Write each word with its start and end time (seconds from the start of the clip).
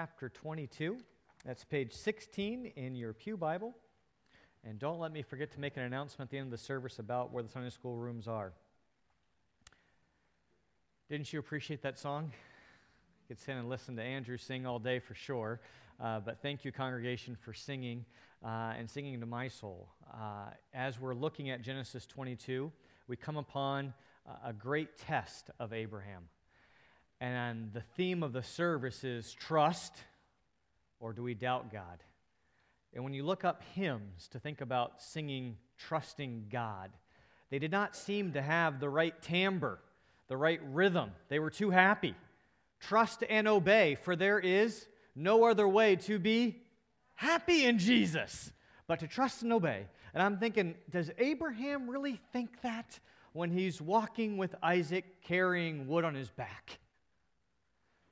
chapter 0.00 0.30
22. 0.30 0.96
That's 1.44 1.62
page 1.62 1.92
16 1.92 2.72
in 2.74 2.94
your 2.94 3.12
Pew 3.12 3.36
Bible. 3.36 3.74
And 4.64 4.78
don't 4.78 4.98
let 4.98 5.12
me 5.12 5.20
forget 5.20 5.52
to 5.52 5.60
make 5.60 5.76
an 5.76 5.82
announcement 5.82 6.28
at 6.28 6.30
the 6.30 6.38
end 6.38 6.46
of 6.46 6.52
the 6.52 6.64
service 6.64 6.98
about 6.98 7.34
where 7.34 7.42
the 7.42 7.50
Sunday 7.50 7.68
school 7.68 7.98
rooms 7.98 8.26
are. 8.26 8.54
Didn't 11.10 11.30
you 11.34 11.38
appreciate 11.38 11.82
that 11.82 11.98
song? 11.98 12.32
You 12.32 13.36
could 13.36 13.38
sit 13.44 13.52
and 13.52 13.68
listen 13.68 13.94
to 13.96 14.02
Andrew 14.02 14.38
sing 14.38 14.64
all 14.64 14.78
day 14.78 15.00
for 15.00 15.12
sure. 15.12 15.60
Uh, 16.02 16.18
but 16.20 16.40
thank 16.40 16.64
you, 16.64 16.72
congregation, 16.72 17.36
for 17.38 17.52
singing 17.52 18.06
uh, 18.42 18.72
and 18.78 18.88
singing 18.88 19.20
to 19.20 19.26
my 19.26 19.48
soul. 19.48 19.86
Uh, 20.14 20.46
as 20.72 20.98
we're 20.98 21.14
looking 21.14 21.50
at 21.50 21.60
Genesis 21.60 22.06
22, 22.06 22.72
we 23.06 23.16
come 23.16 23.36
upon 23.36 23.92
a 24.46 24.54
great 24.54 24.96
test 24.96 25.50
of 25.58 25.74
Abraham. 25.74 26.22
And 27.20 27.72
the 27.72 27.82
theme 27.96 28.22
of 28.22 28.32
the 28.32 28.42
service 28.42 29.04
is 29.04 29.32
trust 29.32 29.92
or 31.00 31.12
do 31.12 31.22
we 31.22 31.34
doubt 31.34 31.72
God? 31.72 32.04
And 32.94 33.04
when 33.04 33.14
you 33.14 33.24
look 33.24 33.44
up 33.44 33.62
hymns 33.74 34.28
to 34.28 34.38
think 34.38 34.60
about 34.60 35.02
singing 35.02 35.56
trusting 35.78 36.46
God, 36.50 36.90
they 37.50 37.58
did 37.58 37.70
not 37.70 37.96
seem 37.96 38.32
to 38.32 38.42
have 38.42 38.80
the 38.80 38.88
right 38.88 39.20
timbre, 39.22 39.78
the 40.28 40.36
right 40.36 40.60
rhythm. 40.72 41.10
They 41.28 41.38
were 41.38 41.50
too 41.50 41.70
happy. 41.70 42.14
Trust 42.80 43.24
and 43.28 43.46
obey, 43.48 43.96
for 43.96 44.16
there 44.16 44.38
is 44.38 44.86
no 45.14 45.44
other 45.44 45.68
way 45.68 45.96
to 45.96 46.18
be 46.18 46.62
happy 47.14 47.64
in 47.64 47.78
Jesus 47.78 48.52
but 48.86 49.00
to 49.00 49.06
trust 49.06 49.42
and 49.42 49.52
obey. 49.52 49.86
And 50.14 50.22
I'm 50.22 50.38
thinking, 50.38 50.74
does 50.90 51.10
Abraham 51.18 51.88
really 51.88 52.20
think 52.32 52.60
that 52.62 52.98
when 53.32 53.50
he's 53.50 53.80
walking 53.80 54.36
with 54.36 54.54
Isaac 54.62 55.22
carrying 55.22 55.86
wood 55.86 56.04
on 56.04 56.14
his 56.14 56.30
back? 56.30 56.78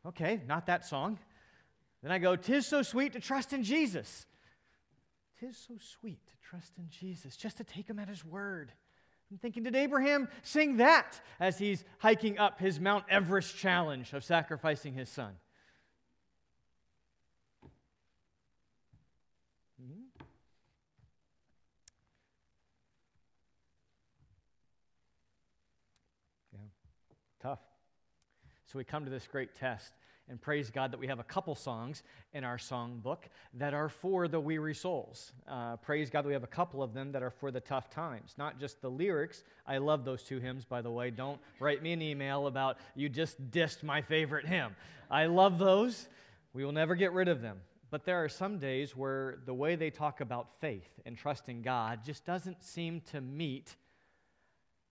Okay, 0.06 0.40
not 0.46 0.66
that 0.66 0.86
song. 0.86 1.18
Then 2.02 2.12
I 2.12 2.18
go, 2.18 2.36
Tis 2.36 2.66
so 2.66 2.82
sweet 2.82 3.12
to 3.14 3.20
trust 3.20 3.52
in 3.52 3.62
Jesus. 3.62 4.26
Tis 5.40 5.56
so 5.56 5.74
sweet 5.78 6.20
to 6.26 6.48
trust 6.48 6.72
in 6.78 6.88
Jesus, 6.88 7.36
just 7.36 7.56
to 7.58 7.64
take 7.64 7.88
him 7.88 7.98
at 7.98 8.08
his 8.08 8.24
word. 8.24 8.72
I'm 9.30 9.38
thinking, 9.38 9.62
did 9.62 9.76
Abraham 9.76 10.28
sing 10.42 10.78
that 10.78 11.20
as 11.38 11.58
he's 11.58 11.84
hiking 11.98 12.38
up 12.38 12.58
his 12.58 12.80
Mount 12.80 13.04
Everest 13.10 13.56
challenge 13.56 14.12
of 14.14 14.24
sacrificing 14.24 14.94
his 14.94 15.10
son? 15.10 15.34
So 28.70 28.78
we 28.78 28.84
come 28.84 29.04
to 29.04 29.10
this 29.10 29.26
great 29.26 29.54
test 29.54 29.94
and 30.28 30.38
praise 30.38 30.70
God 30.70 30.92
that 30.92 31.00
we 31.00 31.06
have 31.06 31.20
a 31.20 31.24
couple 31.24 31.54
songs 31.54 32.02
in 32.34 32.44
our 32.44 32.58
song 32.58 33.00
book 33.02 33.26
that 33.54 33.72
are 33.72 33.88
for 33.88 34.28
the 34.28 34.38
weary 34.38 34.74
souls. 34.74 35.32
Uh, 35.48 35.76
praise 35.76 36.10
God 36.10 36.22
that 36.22 36.28
we 36.28 36.34
have 36.34 36.44
a 36.44 36.48
couple 36.48 36.82
of 36.82 36.92
them 36.92 37.12
that 37.12 37.22
are 37.22 37.30
for 37.30 37.50
the 37.50 37.60
tough 37.60 37.88
times, 37.88 38.34
not 38.36 38.60
just 38.60 38.82
the 38.82 38.90
lyrics. 38.90 39.42
I 39.66 39.78
love 39.78 40.04
those 40.04 40.22
two 40.22 40.38
hymns, 40.38 40.66
by 40.66 40.82
the 40.82 40.90
way. 40.90 41.10
Don't 41.10 41.40
write 41.60 41.82
me 41.82 41.92
an 41.92 42.02
email 42.02 42.46
about 42.46 42.76
you 42.94 43.08
just 43.08 43.50
dissed 43.50 43.82
my 43.82 44.02
favorite 44.02 44.46
hymn. 44.46 44.76
I 45.10 45.26
love 45.26 45.58
those. 45.58 46.06
We 46.52 46.62
will 46.62 46.72
never 46.72 46.94
get 46.94 47.14
rid 47.14 47.28
of 47.28 47.40
them. 47.40 47.62
But 47.90 48.04
there 48.04 48.22
are 48.22 48.28
some 48.28 48.58
days 48.58 48.94
where 48.94 49.38
the 49.46 49.54
way 49.54 49.76
they 49.76 49.88
talk 49.88 50.20
about 50.20 50.60
faith 50.60 50.90
and 51.06 51.16
trusting 51.16 51.62
God 51.62 52.00
just 52.04 52.26
doesn't 52.26 52.62
seem 52.62 53.00
to 53.12 53.22
meet 53.22 53.76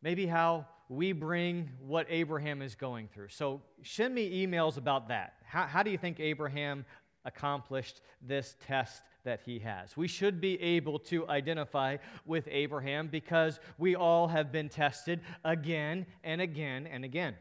maybe 0.02 0.26
how 0.26 0.66
we 0.90 1.12
bring 1.12 1.70
what 1.80 2.08
Abraham 2.10 2.62
is 2.62 2.76
going 2.76 3.08
through. 3.14 3.30
So 3.30 3.62
send 3.84 4.16
me 4.16 4.46
emails 4.46 4.78
about 4.78 5.10
that. 5.10 5.34
How, 5.46 5.64
how 5.66 5.84
do 5.84 5.92
you 5.92 5.98
think 5.98 6.20
Abraham 6.20 6.86
accomplished 7.26 8.02
this 8.22 8.56
test 8.66 9.04
that 9.26 9.42
he 9.46 9.60
has? 9.60 9.98
We 9.98 10.08
should 10.08 10.40
be 10.40 10.62
able 10.62 11.00
to 11.00 11.28
identify 11.28 11.98
with 12.26 12.48
Abraham 12.50 13.08
because 13.08 13.60
we 13.78 13.96
all 13.96 14.30
have 14.30 14.52
been 14.52 14.70
tested 14.70 15.20
again 15.44 16.06
and 16.24 16.40
again 16.40 16.88
and 16.88 17.04
again. 17.04 17.36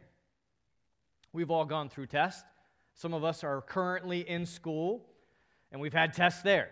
We've 1.32 1.50
all 1.50 1.66
gone 1.66 1.88
through 1.88 2.06
tests. 2.06 2.42
Some 2.94 3.12
of 3.12 3.22
us 3.22 3.44
are 3.44 3.60
currently 3.60 4.28
in 4.28 4.46
school, 4.46 5.04
and 5.70 5.80
we've 5.80 5.92
had 5.92 6.14
tests 6.14 6.42
there. 6.42 6.70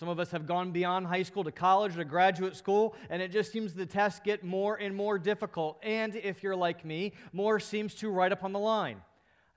Some 0.00 0.08
of 0.08 0.18
us 0.18 0.30
have 0.30 0.46
gone 0.46 0.70
beyond 0.70 1.08
high 1.08 1.24
school 1.24 1.44
to 1.44 1.52
college 1.52 1.96
to 1.96 2.06
graduate 2.06 2.56
school, 2.56 2.94
and 3.10 3.20
it 3.20 3.30
just 3.30 3.52
seems 3.52 3.74
the 3.74 3.84
tests 3.84 4.18
get 4.24 4.42
more 4.42 4.76
and 4.76 4.96
more 4.96 5.18
difficult. 5.18 5.78
And 5.82 6.16
if 6.16 6.42
you're 6.42 6.56
like 6.56 6.86
me, 6.86 7.12
more 7.34 7.60
seems 7.60 7.94
to 7.96 8.08
right 8.08 8.32
up 8.32 8.42
on 8.42 8.54
the 8.54 8.58
line. 8.58 9.02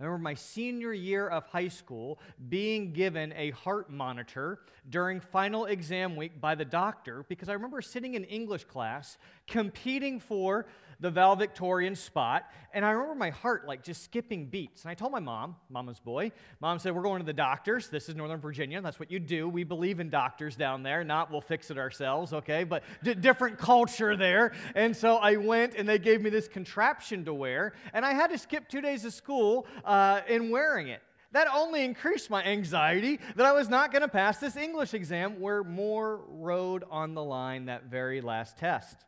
I 0.02 0.04
remember 0.04 0.22
my 0.22 0.34
senior 0.34 0.92
year 0.92 1.30
of 1.30 1.46
high 1.46 1.70
school 1.70 2.20
being 2.50 2.92
given 2.92 3.32
a 3.38 3.52
heart 3.52 3.90
monitor 3.90 4.60
during 4.90 5.22
final 5.22 5.64
exam 5.64 6.18
week 6.18 6.42
by 6.42 6.56
the 6.56 6.66
doctor 6.66 7.24
because 7.30 7.48
I 7.48 7.54
remember 7.54 7.82
sitting 7.82 8.16
in 8.16 8.26
English 8.26 8.66
class 8.66 9.18
competing 9.48 10.20
for 10.20 10.66
the 11.04 11.12
valedictorian 11.12 11.98
spot. 11.98 12.50
And 12.74 12.86
I 12.86 12.92
remember 12.92 13.16
my 13.16 13.30
heart 13.30 13.68
like 13.68 13.84
just 13.84 14.06
skipping 14.06 14.46
beats. 14.46 14.84
And 14.84 14.90
I 14.90 14.94
told 14.94 15.12
my 15.12 15.20
mom, 15.20 15.58
mama's 15.70 16.00
boy, 16.00 16.32
mom 16.62 16.80
said, 16.80 16.96
We're 16.96 17.04
going 17.04 17.20
to 17.20 17.26
the 17.26 17.34
doctors. 17.34 17.90
This 17.90 18.08
is 18.08 18.16
Northern 18.16 18.40
Virginia. 18.40 18.82
That's 18.82 19.02
what 19.02 19.12
you 19.12 19.20
do. 19.20 19.50
We 19.50 19.66
believe 19.66 20.00
in 20.00 20.10
doctors 20.10 20.56
down 20.56 20.82
there, 20.82 21.04
not 21.04 21.30
we'll 21.30 21.42
fix 21.42 21.70
it 21.70 21.78
ourselves, 21.78 22.32
okay? 22.32 22.64
But 22.64 22.84
d- 23.04 23.16
different 23.16 23.58
culture 23.58 24.16
there. 24.16 24.54
And 24.76 24.96
so 24.96 25.18
I 25.18 25.36
went 25.36 25.76
and 25.76 25.88
they 25.88 26.00
gave 26.00 26.22
me 26.22 26.30
this 26.30 26.48
contraption 26.48 27.26
to 27.26 27.34
wear. 27.34 27.74
And 27.94 28.06
I 28.06 28.14
had 28.14 28.32
to 28.32 28.38
skip 28.38 28.70
two 28.70 28.80
days 28.80 29.04
of 29.04 29.14
school 29.14 29.68
uh, 29.84 30.22
in 30.30 30.52
wearing 30.52 30.88
it. 30.88 31.02
That 31.34 31.48
only 31.54 31.84
increased 31.84 32.30
my 32.30 32.42
anxiety 32.46 33.20
that 33.36 33.46
I 33.46 33.52
was 33.52 33.68
not 33.68 33.92
going 33.92 34.04
to 34.04 34.08
pass 34.08 34.38
this 34.38 34.56
English 34.56 34.94
exam 34.94 35.42
where 35.42 35.66
more 35.66 36.22
rode 36.30 36.86
on 36.90 37.14
the 37.14 37.24
line 37.24 37.66
that 37.66 37.86
very 37.86 38.22
last 38.22 38.58
test. 38.58 39.04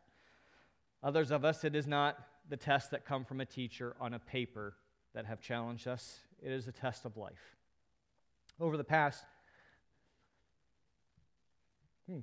Others 1.06 1.30
of 1.30 1.44
us, 1.44 1.62
it 1.62 1.76
is 1.76 1.86
not 1.86 2.18
the 2.48 2.56
tests 2.56 2.90
that 2.90 3.04
come 3.04 3.24
from 3.24 3.40
a 3.40 3.44
teacher 3.44 3.94
on 4.00 4.14
a 4.14 4.18
paper 4.18 4.74
that 5.14 5.24
have 5.24 5.40
challenged 5.40 5.86
us, 5.86 6.18
it 6.42 6.50
is 6.50 6.66
a 6.66 6.72
test 6.72 7.04
of 7.04 7.16
life. 7.16 7.54
Over 8.58 8.76
the 8.76 8.82
past 8.82 9.24
hmm, 12.10 12.18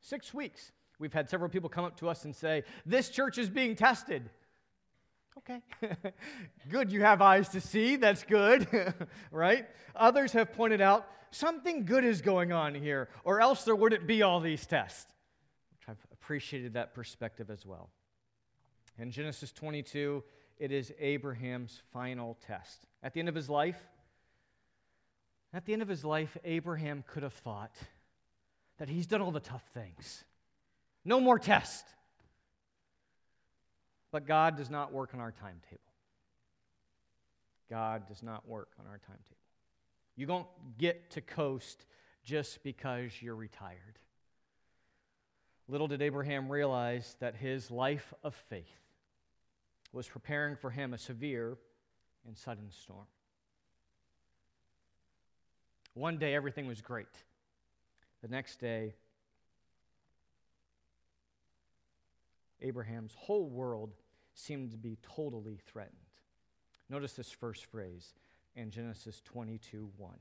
six 0.00 0.32
weeks, 0.32 0.70
we've 1.00 1.12
had 1.12 1.28
several 1.28 1.50
people 1.50 1.68
come 1.68 1.84
up 1.84 1.96
to 1.96 2.08
us 2.08 2.24
and 2.24 2.32
say, 2.32 2.62
This 2.86 3.08
church 3.08 3.38
is 3.38 3.50
being 3.50 3.74
tested. 3.74 4.30
Okay. 5.38 5.60
good, 6.70 6.92
you 6.92 7.00
have 7.00 7.20
eyes 7.20 7.48
to 7.48 7.60
see. 7.60 7.96
That's 7.96 8.22
good, 8.22 8.68
right? 9.32 9.66
Others 9.96 10.30
have 10.34 10.52
pointed 10.52 10.80
out 10.80 11.08
something 11.32 11.84
good 11.84 12.04
is 12.04 12.22
going 12.22 12.52
on 12.52 12.76
here, 12.76 13.08
or 13.24 13.40
else 13.40 13.64
there 13.64 13.74
wouldn't 13.74 14.06
be 14.06 14.22
all 14.22 14.38
these 14.38 14.64
tests. 14.64 15.12
Which 15.72 15.88
I've 15.88 16.06
appreciated 16.12 16.74
that 16.74 16.94
perspective 16.94 17.50
as 17.50 17.66
well. 17.66 17.90
In 18.98 19.10
Genesis 19.10 19.52
22, 19.52 20.22
it 20.58 20.70
is 20.70 20.92
Abraham's 20.98 21.82
final 21.92 22.36
test. 22.46 22.86
At 23.02 23.14
the 23.14 23.20
end 23.20 23.28
of 23.28 23.34
his 23.34 23.48
life, 23.48 23.80
at 25.52 25.66
the 25.66 25.72
end 25.72 25.82
of 25.82 25.88
his 25.88 26.04
life, 26.04 26.36
Abraham 26.44 27.04
could 27.06 27.22
have 27.22 27.32
thought 27.32 27.74
that 28.78 28.88
he's 28.88 29.06
done 29.06 29.20
all 29.20 29.30
the 29.30 29.40
tough 29.40 29.64
things. 29.74 30.24
No 31.04 31.20
more 31.20 31.38
test. 31.38 31.84
But 34.10 34.26
God 34.26 34.56
does 34.56 34.70
not 34.70 34.92
work 34.92 35.10
on 35.14 35.20
our 35.20 35.32
timetable. 35.32 35.80
God 37.70 38.06
does 38.06 38.22
not 38.22 38.46
work 38.46 38.68
on 38.78 38.86
our 38.86 38.98
timetable. 38.98 39.36
You 40.16 40.26
don't 40.26 40.46
get 40.78 41.10
to 41.12 41.20
coast 41.20 41.86
just 42.22 42.62
because 42.62 43.10
you're 43.20 43.34
retired. 43.34 43.98
Little 45.68 45.88
did 45.88 46.02
Abraham 46.02 46.50
realize 46.50 47.16
that 47.20 47.34
his 47.34 47.70
life 47.70 48.12
of 48.22 48.34
faith 48.34 48.81
was 49.92 50.08
preparing 50.08 50.56
for 50.56 50.70
him 50.70 50.94
a 50.94 50.98
severe 50.98 51.58
and 52.26 52.36
sudden 52.36 52.70
storm. 52.70 53.06
One 55.94 56.18
day, 56.18 56.34
everything 56.34 56.66
was 56.66 56.80
great. 56.80 57.06
The 58.22 58.28
next 58.28 58.56
day, 58.56 58.94
Abraham's 62.62 63.14
whole 63.18 63.48
world 63.48 63.90
seemed 64.34 64.70
to 64.70 64.78
be 64.78 64.96
totally 65.02 65.58
threatened. 65.66 65.96
Notice 66.88 67.12
this 67.12 67.30
first 67.30 67.66
phrase 67.66 68.14
in 68.56 68.70
Genesis 68.70 69.20
22 69.24 69.90
1. 69.96 70.12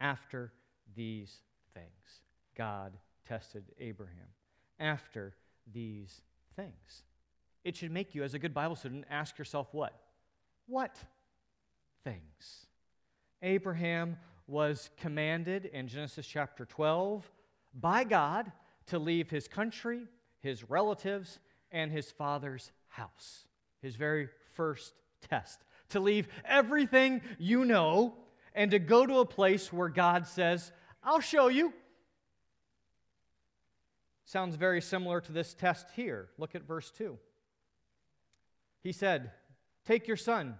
After 0.00 0.52
these 0.94 1.42
things, 1.72 2.22
God 2.56 2.92
tested 3.26 3.64
Abraham. 3.78 4.28
After 4.78 5.34
these 5.72 6.22
things. 6.56 7.04
It 7.64 7.76
should 7.76 7.90
make 7.90 8.14
you, 8.14 8.22
as 8.22 8.34
a 8.34 8.38
good 8.38 8.54
Bible 8.54 8.76
student, 8.76 9.04
ask 9.10 9.38
yourself 9.38 9.68
what? 9.72 9.94
What 10.66 10.96
things? 12.04 12.66
Abraham 13.42 14.16
was 14.46 14.90
commanded 14.98 15.66
in 15.66 15.88
Genesis 15.88 16.26
chapter 16.26 16.64
12 16.64 17.30
by 17.74 18.04
God 18.04 18.50
to 18.86 18.98
leave 18.98 19.30
his 19.30 19.46
country, 19.46 20.02
his 20.40 20.68
relatives, 20.68 21.38
and 21.70 21.92
his 21.92 22.10
father's 22.10 22.72
house. 22.88 23.44
His 23.82 23.96
very 23.96 24.28
first 24.54 24.92
test. 25.28 25.64
To 25.90 26.00
leave 26.00 26.28
everything 26.44 27.22
you 27.38 27.64
know 27.64 28.14
and 28.54 28.70
to 28.72 28.78
go 28.78 29.06
to 29.06 29.18
a 29.18 29.26
place 29.26 29.72
where 29.72 29.88
God 29.88 30.26
says, 30.26 30.72
I'll 31.02 31.20
show 31.20 31.48
you. 31.48 31.72
Sounds 34.24 34.56
very 34.56 34.80
similar 34.80 35.20
to 35.20 35.32
this 35.32 35.54
test 35.54 35.88
here. 35.94 36.28
Look 36.38 36.54
at 36.54 36.62
verse 36.62 36.90
2. 36.92 37.18
He 38.82 38.92
said, 38.92 39.30
Take 39.84 40.08
your 40.08 40.16
son, 40.16 40.56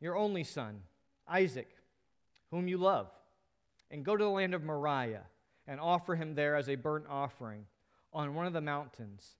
your 0.00 0.16
only 0.16 0.44
son, 0.44 0.82
Isaac, 1.28 1.68
whom 2.50 2.68
you 2.68 2.78
love, 2.78 3.10
and 3.90 4.04
go 4.04 4.16
to 4.16 4.24
the 4.24 4.30
land 4.30 4.54
of 4.54 4.64
Moriah 4.64 5.24
and 5.66 5.80
offer 5.80 6.14
him 6.14 6.34
there 6.34 6.56
as 6.56 6.68
a 6.68 6.74
burnt 6.74 7.06
offering 7.08 7.66
on 8.12 8.34
one 8.34 8.46
of 8.46 8.52
the 8.52 8.60
mountains, 8.60 9.36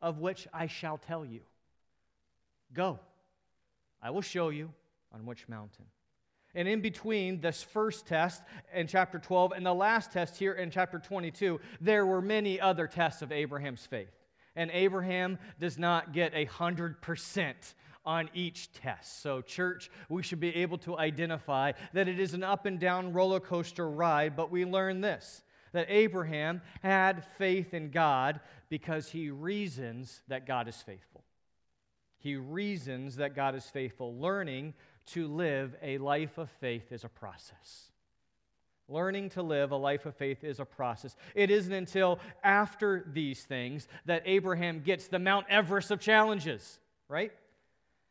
of 0.00 0.18
which 0.18 0.48
I 0.52 0.66
shall 0.66 0.98
tell 0.98 1.24
you. 1.24 1.40
Go, 2.72 2.98
I 4.02 4.10
will 4.10 4.22
show 4.22 4.48
you 4.48 4.72
on 5.12 5.26
which 5.26 5.48
mountain. 5.48 5.86
And 6.54 6.66
in 6.66 6.80
between 6.80 7.40
this 7.40 7.62
first 7.62 8.06
test 8.06 8.42
in 8.74 8.86
chapter 8.86 9.18
12 9.18 9.52
and 9.52 9.64
the 9.64 9.74
last 9.74 10.12
test 10.12 10.36
here 10.36 10.54
in 10.54 10.70
chapter 10.70 10.98
22, 10.98 11.60
there 11.80 12.06
were 12.06 12.22
many 12.22 12.58
other 12.58 12.86
tests 12.86 13.20
of 13.20 13.30
Abraham's 13.30 13.84
faith. 13.84 14.08
And 14.56 14.70
Abraham 14.72 15.38
does 15.60 15.78
not 15.78 16.12
get 16.12 16.34
a 16.34 16.46
100% 16.46 17.54
on 18.04 18.30
each 18.34 18.72
test. 18.72 19.20
So, 19.20 19.40
church, 19.42 19.90
we 20.08 20.22
should 20.22 20.40
be 20.40 20.54
able 20.56 20.78
to 20.78 20.96
identify 20.96 21.72
that 21.92 22.08
it 22.08 22.18
is 22.18 22.34
an 22.34 22.44
up 22.44 22.64
and 22.64 22.78
down 22.78 23.12
roller 23.12 23.40
coaster 23.40 23.88
ride, 23.88 24.36
but 24.36 24.50
we 24.50 24.64
learn 24.64 25.00
this 25.00 25.42
that 25.72 25.86
Abraham 25.90 26.62
had 26.82 27.22
faith 27.36 27.74
in 27.74 27.90
God 27.90 28.40
because 28.70 29.10
he 29.10 29.28
reasons 29.28 30.22
that 30.28 30.46
God 30.46 30.68
is 30.68 30.76
faithful. 30.76 31.22
He 32.18 32.36
reasons 32.36 33.16
that 33.16 33.36
God 33.36 33.54
is 33.54 33.66
faithful, 33.66 34.16
learning 34.16 34.72
to 35.08 35.28
live 35.28 35.76
a 35.82 35.98
life 35.98 36.38
of 36.38 36.50
faith 36.60 36.92
is 36.92 37.04
a 37.04 37.08
process. 37.08 37.90
Learning 38.88 39.28
to 39.30 39.42
live 39.42 39.72
a 39.72 39.76
life 39.76 40.06
of 40.06 40.14
faith 40.14 40.44
is 40.44 40.60
a 40.60 40.64
process. 40.64 41.16
It 41.34 41.50
isn't 41.50 41.72
until 41.72 42.20
after 42.44 43.04
these 43.12 43.42
things 43.42 43.88
that 44.04 44.22
Abraham 44.26 44.80
gets 44.80 45.08
the 45.08 45.18
Mount 45.18 45.46
Everest 45.48 45.90
of 45.90 46.00
challenges, 46.00 46.78
right? 47.08 47.32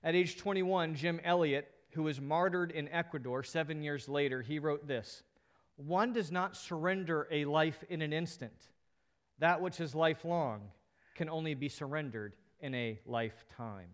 At 0.04 0.16
age 0.16 0.38
21, 0.38 0.95
Jim 0.95 1.22
Elliot, 1.24 1.72
who 1.92 2.04
was 2.04 2.19
martyred 2.19 2.72
in 2.72 2.89
Ecuador 2.89 3.42
seven 3.42 3.81
years 3.81 4.10
later, 4.10 4.42
he 4.42 4.60
wrote 4.60 4.86
this 4.86 5.24
One 5.77 6.12
does 6.12 6.30
not 6.30 6.57
surrender 6.57 7.27
a 7.31 7.45
life 7.45 7.83
in 7.89 8.01
an 8.01 8.12
instant. 8.12 8.68
That 9.39 9.62
which 9.62 9.80
is 9.80 9.95
lifelong 9.95 10.72
can 11.16 11.30
only 11.30 11.54
be 11.54 11.69
surrendered 11.69 12.36
in 12.60 12.75
a 12.75 13.00
lifetime. 13.06 13.89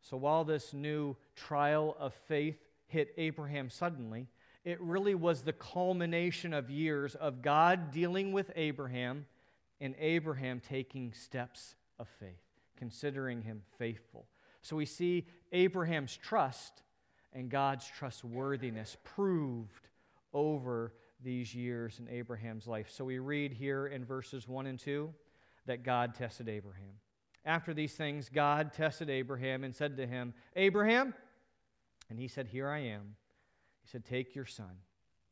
So 0.00 0.16
while 0.16 0.44
this 0.44 0.72
new 0.72 1.16
trial 1.34 1.96
of 1.98 2.14
faith 2.28 2.58
hit 2.86 3.14
Abraham 3.16 3.70
suddenly, 3.70 4.28
it 4.64 4.80
really 4.80 5.14
was 5.14 5.42
the 5.42 5.52
culmination 5.52 6.54
of 6.54 6.70
years 6.70 7.14
of 7.14 7.42
God 7.42 7.90
dealing 7.90 8.32
with 8.32 8.50
Abraham 8.56 9.26
and 9.80 9.94
Abraham 9.98 10.60
taking 10.60 11.12
steps 11.12 11.74
of 11.98 12.08
faith, 12.08 12.40
considering 12.76 13.42
him 13.42 13.62
faithful. 13.78 14.26
So 14.62 14.76
we 14.76 14.86
see 14.86 15.26
Abraham's 15.52 16.16
trust 16.16 16.82
and 17.34 17.50
God's 17.50 17.86
trustworthiness 17.86 18.96
proved 19.04 19.88
over 20.32 20.94
these 21.22 21.54
years 21.54 21.98
in 21.98 22.08
Abraham's 22.08 22.66
life. 22.66 22.90
So 22.90 23.04
we 23.04 23.18
read 23.18 23.52
here 23.52 23.86
in 23.86 24.04
verses 24.04 24.48
1 24.48 24.66
and 24.66 24.78
2 24.78 25.12
that 25.66 25.82
God 25.82 26.14
tested 26.14 26.48
Abraham. 26.48 26.94
After 27.44 27.74
these 27.74 27.94
things, 27.94 28.30
God 28.32 28.72
tested 28.72 29.10
Abraham 29.10 29.64
and 29.64 29.74
said 29.74 29.98
to 29.98 30.06
him, 30.06 30.32
Abraham? 30.56 31.12
And 32.08 32.18
he 32.18 32.28
said, 32.28 32.48
Here 32.48 32.68
I 32.68 32.78
am. 32.78 33.16
He 33.84 33.90
said, 33.90 34.04
Take 34.04 34.34
your 34.34 34.46
son, 34.46 34.78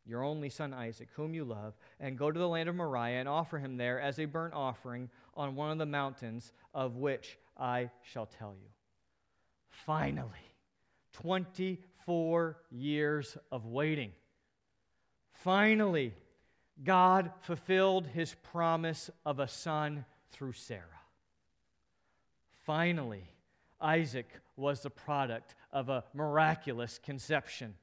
your 0.05 0.23
only 0.23 0.51
son 0.51 0.75
Isaac, 0.75 1.09
whom 1.15 1.35
you 1.35 1.45
love, 1.45 1.75
and 1.99 2.19
go 2.19 2.31
to 2.31 2.39
the 2.39 2.49
land 2.49 2.69
of 2.69 2.75
Moriah 2.75 3.19
and 3.19 3.29
offer 3.29 3.59
him 3.59 3.77
there 3.77 3.99
as 3.99 4.19
a 4.19 4.27
burnt 4.27 4.55
offering 4.55 5.09
on 5.35 5.57
one 5.57 5.71
of 5.71 5.79
the 5.79 5.87
mountains 5.87 6.53
of 6.75 6.97
which 6.97 7.39
I 7.57 7.91
shall 8.03 8.27
tell 8.27 8.55
you. 8.61 8.69
Finally, 9.71 10.29
24 11.15 12.59
years 12.71 13.37
of 13.51 13.67
waiting. 13.67 14.13
Finally, 15.33 16.15
God 16.85 17.31
fulfilled 17.41 18.07
his 18.07 18.35
promise 18.35 19.11
of 19.25 19.39
a 19.39 19.49
son 19.49 20.05
through 20.31 20.53
Sarah. 20.53 20.83
Finally, 22.65 23.25
Isaac 23.81 24.29
was 24.57 24.83
the 24.83 24.91
product 24.91 25.55
of 25.73 25.89
a 25.89 26.05
miraculous 26.15 26.99
conception. 27.03 27.75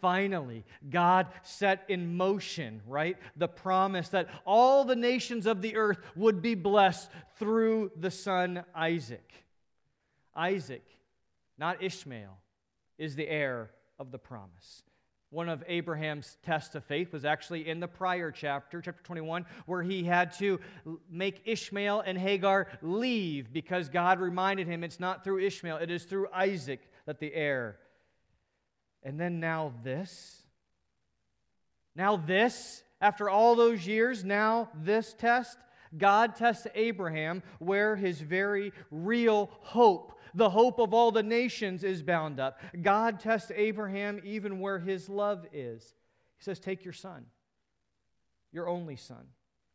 Finally, 0.00 0.64
God 0.90 1.28
set 1.42 1.84
in 1.88 2.16
motion, 2.16 2.82
right, 2.86 3.16
the 3.36 3.48
promise 3.48 4.08
that 4.10 4.28
all 4.44 4.84
the 4.84 4.96
nations 4.96 5.46
of 5.46 5.62
the 5.62 5.76
earth 5.76 5.98
would 6.14 6.42
be 6.42 6.54
blessed 6.54 7.10
through 7.38 7.90
the 7.96 8.10
son 8.10 8.64
Isaac. 8.74 9.32
Isaac, 10.34 10.84
not 11.58 11.82
Ishmael, 11.82 12.36
is 12.98 13.16
the 13.16 13.28
heir 13.28 13.70
of 13.98 14.10
the 14.10 14.18
promise. 14.18 14.82
One 15.30 15.48
of 15.48 15.64
Abraham's 15.66 16.36
tests 16.44 16.74
of 16.74 16.84
faith 16.84 17.12
was 17.12 17.24
actually 17.24 17.68
in 17.68 17.80
the 17.80 17.88
prior 17.88 18.30
chapter, 18.30 18.80
chapter 18.80 19.02
21, 19.02 19.44
where 19.66 19.82
he 19.82 20.04
had 20.04 20.32
to 20.38 20.60
make 21.10 21.42
Ishmael 21.44 22.00
and 22.00 22.16
Hagar 22.16 22.68
leave 22.80 23.52
because 23.52 23.88
God 23.88 24.20
reminded 24.20 24.68
him 24.68 24.84
it's 24.84 25.00
not 25.00 25.24
through 25.24 25.40
Ishmael, 25.40 25.78
it 25.78 25.90
is 25.90 26.04
through 26.04 26.28
Isaac 26.32 26.80
that 27.06 27.18
the 27.18 27.34
heir. 27.34 27.78
And 29.06 29.20
then 29.20 29.38
now 29.38 29.72
this. 29.84 30.42
Now 31.94 32.16
this, 32.16 32.82
after 33.00 33.30
all 33.30 33.54
those 33.54 33.86
years, 33.86 34.24
now 34.24 34.68
this 34.74 35.14
test. 35.14 35.56
God 35.96 36.34
tests 36.34 36.66
Abraham 36.74 37.44
where 37.60 37.94
his 37.94 38.20
very 38.20 38.72
real 38.90 39.48
hope 39.62 40.12
the 40.34 40.50
hope 40.50 40.78
of 40.78 40.92
all 40.92 41.12
the 41.12 41.22
nations 41.22 41.82
is 41.82 42.02
bound 42.02 42.38
up. 42.38 42.60
God 42.82 43.20
tests 43.20 43.50
Abraham 43.56 44.20
even 44.22 44.60
where 44.60 44.78
his 44.78 45.08
love 45.08 45.46
is. 45.50 45.94
He 46.36 46.44
says, 46.44 46.60
Take 46.60 46.84
your 46.84 46.92
son, 46.92 47.24
your 48.52 48.68
only 48.68 48.96
son, 48.96 49.24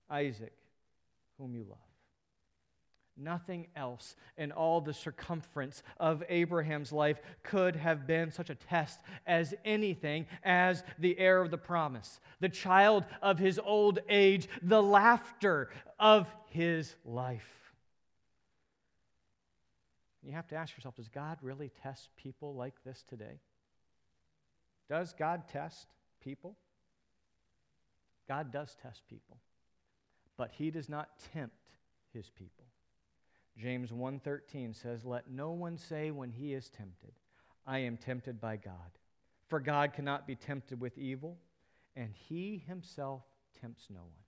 Isaac, 0.07 0.53
whom 1.39 1.55
you 1.55 1.65
love. 1.67 1.79
Nothing 3.17 3.67
else 3.75 4.15
in 4.37 4.51
all 4.51 4.81
the 4.81 4.93
circumference 4.93 5.83
of 5.97 6.23
Abraham's 6.29 6.91
life 6.91 7.19
could 7.43 7.75
have 7.75 8.07
been 8.07 8.31
such 8.31 8.49
a 8.49 8.55
test 8.55 8.99
as 9.27 9.53
anything 9.65 10.25
as 10.43 10.83
the 10.97 11.17
heir 11.19 11.41
of 11.41 11.51
the 11.51 11.57
promise, 11.57 12.19
the 12.39 12.49
child 12.49 13.03
of 13.21 13.37
his 13.37 13.59
old 13.59 13.99
age, 14.09 14.47
the 14.61 14.81
laughter 14.81 15.69
of 15.99 16.27
his 16.47 16.95
life. 17.05 17.61
You 20.23 20.33
have 20.33 20.47
to 20.47 20.55
ask 20.55 20.75
yourself 20.75 20.95
does 20.95 21.09
God 21.09 21.37
really 21.41 21.71
test 21.81 22.09
people 22.15 22.55
like 22.55 22.75
this 22.85 23.03
today? 23.09 23.39
Does 24.89 25.13
God 25.13 25.47
test 25.47 25.87
people? 26.23 26.55
God 28.27 28.51
does 28.51 28.75
test 28.81 29.01
people, 29.09 29.37
but 30.37 30.51
he 30.53 30.71
does 30.71 30.87
not 30.87 31.09
tempt 31.33 31.55
his 32.13 32.29
people. 32.29 32.65
James 33.57 33.91
1:13 33.91 34.73
says, 34.73 35.05
"Let 35.05 35.29
no 35.29 35.51
one 35.51 35.77
say 35.77 36.11
when 36.11 36.31
he 36.31 36.53
is 36.53 36.69
tempted, 36.69 37.13
I 37.65 37.79
am 37.79 37.97
tempted 37.97 38.39
by 38.39 38.57
God. 38.57 38.97
For 39.47 39.59
God 39.59 39.93
cannot 39.93 40.25
be 40.25 40.35
tempted 40.35 40.79
with 40.79 40.97
evil, 40.97 41.39
and 41.95 42.13
he 42.13 42.57
himself 42.57 43.23
tempts 43.53 43.89
no 43.89 44.03
one." 44.03 44.21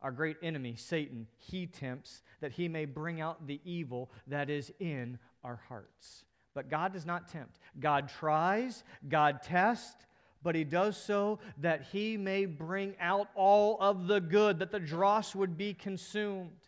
our 0.00 0.12
great 0.12 0.36
enemy, 0.42 0.76
Satan, 0.76 1.26
he 1.36 1.66
tempts 1.66 2.22
that 2.40 2.52
he 2.52 2.68
may 2.68 2.84
bring 2.84 3.20
out 3.20 3.46
the 3.46 3.60
evil 3.64 4.10
that 4.26 4.48
is 4.48 4.72
in 4.78 5.18
our 5.42 5.60
hearts. 5.68 6.24
But 6.54 6.70
God 6.70 6.92
does 6.92 7.06
not 7.06 7.28
tempt. 7.28 7.58
God 7.78 8.08
tries, 8.08 8.84
God 9.08 9.42
tests, 9.42 10.06
but 10.42 10.54
he 10.54 10.64
does 10.64 10.96
so 10.96 11.40
that 11.58 11.82
he 11.82 12.16
may 12.16 12.46
bring 12.46 12.94
out 13.00 13.28
all 13.34 13.76
of 13.80 14.06
the 14.06 14.20
good, 14.20 14.60
that 14.60 14.70
the 14.70 14.80
dross 14.80 15.34
would 15.34 15.56
be 15.56 15.74
consumed. 15.74 16.67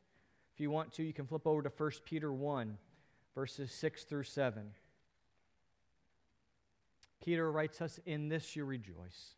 If 0.61 0.65
you 0.65 0.71
want 0.71 0.93
to, 0.93 1.03
you 1.03 1.15
can 1.15 1.27
flip 1.27 1.47
over 1.47 1.63
to 1.63 1.73
1 1.75 1.91
Peter 2.05 2.31
1, 2.31 2.77
verses 3.35 3.73
6 3.73 4.05
through 4.05 4.25
7. 4.25 4.63
Peter 7.25 7.51
writes 7.51 7.81
us, 7.81 7.99
In 8.05 8.29
this 8.29 8.55
you 8.55 8.67
rejoice, 8.67 9.37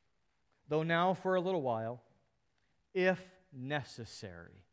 though 0.68 0.82
now 0.82 1.14
for 1.14 1.36
a 1.36 1.40
little 1.40 1.62
while, 1.62 2.02
if 2.92 3.20
necessary. 3.52 4.64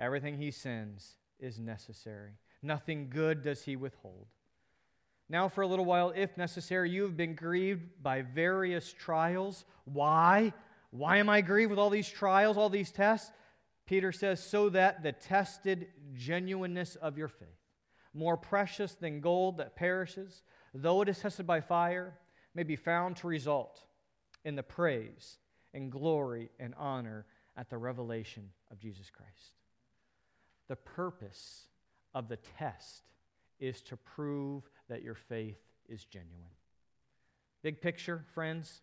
Everything 0.00 0.36
he 0.36 0.50
sends 0.50 1.14
is 1.38 1.60
necessary. 1.60 2.32
Nothing 2.60 3.08
good 3.08 3.44
does 3.44 3.62
he 3.62 3.76
withhold. 3.76 4.26
Now, 5.28 5.48
for 5.48 5.60
a 5.60 5.68
little 5.68 5.84
while, 5.84 6.12
if 6.16 6.36
necessary, 6.36 6.90
you 6.90 7.04
have 7.04 7.16
been 7.16 7.36
grieved 7.36 8.02
by 8.02 8.22
various 8.22 8.92
trials. 8.92 9.64
Why? 9.84 10.54
Why 10.90 11.18
am 11.18 11.28
I 11.28 11.40
grieved 11.40 11.70
with 11.70 11.78
all 11.78 11.88
these 11.88 12.08
trials, 12.08 12.56
all 12.56 12.68
these 12.68 12.90
tests? 12.90 13.30
Peter 13.86 14.12
says, 14.12 14.42
so 14.42 14.68
that 14.68 15.02
the 15.02 15.12
tested 15.12 15.88
genuineness 16.14 16.96
of 16.96 17.18
your 17.18 17.28
faith, 17.28 17.48
more 18.14 18.36
precious 18.36 18.94
than 18.94 19.20
gold 19.20 19.58
that 19.58 19.76
perishes, 19.76 20.42
though 20.74 21.02
it 21.02 21.08
is 21.08 21.18
tested 21.18 21.46
by 21.46 21.60
fire, 21.60 22.18
may 22.54 22.62
be 22.62 22.76
found 22.76 23.16
to 23.16 23.26
result 23.26 23.82
in 24.44 24.54
the 24.54 24.62
praise 24.62 25.38
and 25.74 25.90
glory 25.90 26.50
and 26.60 26.74
honor 26.76 27.26
at 27.56 27.70
the 27.70 27.78
revelation 27.78 28.50
of 28.70 28.78
Jesus 28.78 29.10
Christ. 29.10 29.52
The 30.68 30.76
purpose 30.76 31.68
of 32.14 32.28
the 32.28 32.38
test 32.58 33.02
is 33.58 33.80
to 33.82 33.96
prove 33.96 34.68
that 34.88 35.02
your 35.02 35.14
faith 35.14 35.58
is 35.88 36.04
genuine. 36.04 36.50
Big 37.62 37.80
picture, 37.80 38.24
friends, 38.34 38.82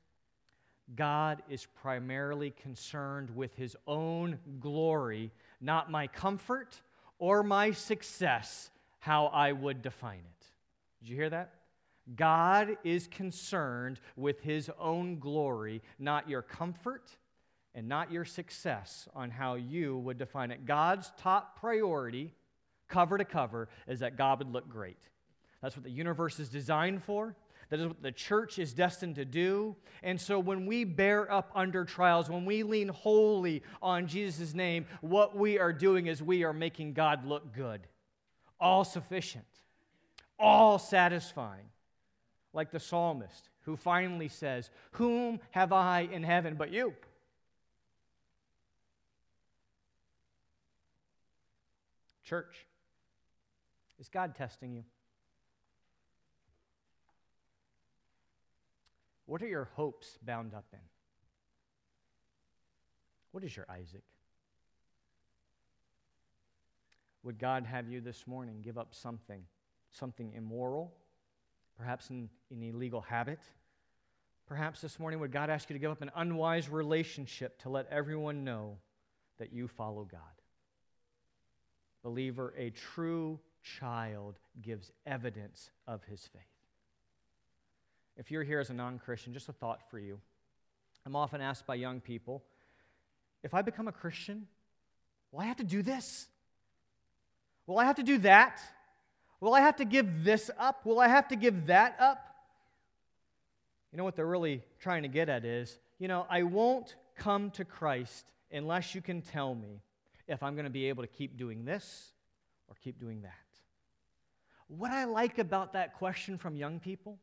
God 0.96 1.44
is 1.50 1.68
primarily 1.82 2.52
concerned 2.52 3.30
with 3.36 3.56
his 3.56 3.76
own 3.88 4.40
glory, 4.60 5.32
not 5.62 5.92
my 5.92 6.08
comfort 6.08 6.82
or 7.20 7.44
my 7.44 7.72
success, 7.72 8.72
how 9.00 9.28
I 9.28 9.52
would 9.52 9.82
define 9.82 10.20
it. 10.20 10.46
Did 11.00 11.10
you 11.10 11.16
hear 11.16 11.30
that? 11.30 11.54
God 12.16 12.78
is 12.84 13.08
concerned 13.08 14.00
with 14.16 14.42
his 14.42 14.72
own 14.80 15.20
glory, 15.20 15.82
not 16.00 16.28
your 16.28 16.42
comfort 16.42 17.12
and 17.76 17.88
not 17.88 18.12
your 18.12 18.26
success 18.26 19.08
on 19.16 19.30
how 19.30 19.56
you 19.56 19.98
would 19.98 20.18
define 20.18 20.50
it. 20.52 20.66
God's 20.66 21.12
top 21.18 21.60
priority, 21.60 22.34
cover 22.88 23.18
to 23.18 23.26
cover, 23.26 23.70
is 23.88 24.00
that 24.00 24.18
God 24.18 24.40
would 24.40 24.52
look 24.52 24.68
great. 24.68 24.98
That's 25.62 25.76
what 25.76 25.84
the 25.84 25.92
universe 25.92 26.40
is 26.40 26.50
designed 26.50 27.04
for. 27.04 27.36
That 27.70 27.80
is 27.80 27.88
what 27.88 28.02
the 28.02 28.12
church 28.12 28.58
is 28.58 28.74
destined 28.74 29.16
to 29.16 29.26
do. 29.26 29.76
And 30.02 30.20
so 30.20 30.40
when 30.40 30.66
we 30.66 30.84
bear 30.84 31.32
up 31.32 31.52
under 31.54 31.86
trials, 31.86 32.30
when 32.30 32.46
we 32.46 32.64
lean 32.64 32.90
wholly 32.90 33.62
on 33.82 34.08
Jesus' 34.08 34.56
name, 34.56 34.86
what 35.02 35.36
we 35.36 35.60
are 35.60 35.72
doing 35.72 36.08
is 36.08 36.22
we 36.22 36.44
are 36.44 36.54
making 36.54 36.94
God 36.94 37.26
look 37.26 37.54
good, 37.54 37.82
all 38.60 38.84
sufficient, 38.84 39.46
all 40.40 40.80
satisfying. 40.80 41.66
Like 42.52 42.72
the 42.72 42.80
psalmist 42.80 43.50
who 43.62 43.76
finally 43.76 44.28
says, 44.28 44.72
Whom 44.94 45.40
have 45.52 45.72
I 45.72 46.10
in 46.12 46.24
heaven 46.24 46.56
but 46.56 46.72
you? 46.72 46.96
Church, 52.24 52.66
is 54.00 54.10
God 54.10 54.36
testing 54.36 54.74
you? 54.74 54.84
What 59.30 59.44
are 59.44 59.48
your 59.48 59.70
hopes 59.76 60.18
bound 60.24 60.56
up 60.56 60.66
in? 60.74 60.80
What 63.32 63.44
is 63.44 63.56
your 63.56 63.68
Isaac? 63.70 64.02
Would 67.22 67.38
God 67.38 67.64
have 67.68 67.88
you 67.88 68.02
this 68.02 68.26
morning 68.26 68.62
give 68.64 68.80
up 68.80 68.96
something, 68.96 69.44
something 69.92 70.34
immoral, 70.34 70.96
perhaps 71.78 72.10
an, 72.10 72.28
an 72.50 72.64
illegal 72.64 73.02
habit? 73.02 73.38
Perhaps 74.48 74.82
this 74.82 74.98
morning, 75.00 75.20
would 75.20 75.32
God 75.32 75.52
ask 75.52 75.70
you 75.70 75.76
to 75.76 75.80
give 75.80 75.92
up 75.92 76.02
an 76.02 76.10
unwise 76.16 76.68
relationship 76.68 77.62
to 77.62 77.70
let 77.70 77.86
everyone 77.92 78.44
know 78.44 78.78
that 79.38 79.54
you 79.54 79.68
follow 79.68 80.06
God? 80.06 80.22
Believer, 82.02 82.52
a 82.58 82.72
true 82.72 83.40
child 83.62 84.40
gives 84.60 84.92
evidence 85.06 85.70
of 85.86 86.04
his 86.06 86.28
faith 86.34 86.59
if 88.20 88.30
you're 88.30 88.44
here 88.44 88.60
as 88.60 88.70
a 88.70 88.74
non 88.74 89.00
Christian, 89.00 89.34
just 89.34 89.48
a 89.48 89.54
thought 89.54 89.80
for 89.90 89.98
you. 89.98 90.20
I'm 91.06 91.16
often 91.16 91.42
asked 91.42 91.66
by 91.66 91.76
young 91.76 92.02
people 92.02 92.44
if 93.42 93.54
I 93.54 93.62
become 93.62 93.88
a 93.88 93.94
Christian, 93.94 94.46
will 95.32 95.40
I 95.40 95.46
have 95.46 95.56
to 95.58 95.64
do 95.64 95.82
this? 95.82 96.28
Will 97.66 97.80
I 97.80 97.86
have 97.86 97.96
to 97.96 98.04
do 98.04 98.18
that? 98.20 98.60
Will 99.40 99.54
I 99.54 99.62
have 99.62 99.78
to 99.78 99.86
give 99.86 100.26
this 100.26 100.52
up? 100.60 100.86
Will 100.86 101.00
I 101.00 101.08
have 101.08 101.30
to 101.30 101.38
give 101.38 101.68
that 101.68 101.96
up? 101.98 102.26
You 103.94 103.98
know 103.98 104.04
what 104.04 104.18
they're 104.18 104.26
really 104.26 104.64
trying 104.80 105.04
to 105.04 105.08
get 105.08 105.30
at 105.30 105.46
is, 105.46 105.80
you 105.98 106.10
know, 106.10 106.28
I 106.30 106.44
won't 106.44 106.96
come 107.16 107.52
to 107.52 107.64
Christ 107.64 108.26
unless 108.52 108.94
you 108.94 109.02
can 109.02 109.22
tell 109.22 109.56
me 109.56 109.82
if 110.28 110.44
I'm 110.44 110.56
going 110.56 110.66
to 110.66 110.70
be 110.70 110.90
able 110.90 111.04
to 111.04 111.08
keep 111.08 111.38
doing 111.38 111.64
this 111.64 112.12
or 112.68 112.76
keep 112.84 113.00
doing 113.00 113.22
that. 113.22 113.34
What 114.68 114.92
I 114.92 115.06
like 115.06 115.40
about 115.40 115.74
that 115.74 115.96
question 115.96 116.38
from 116.38 116.58
young 116.58 116.80
people 116.82 117.18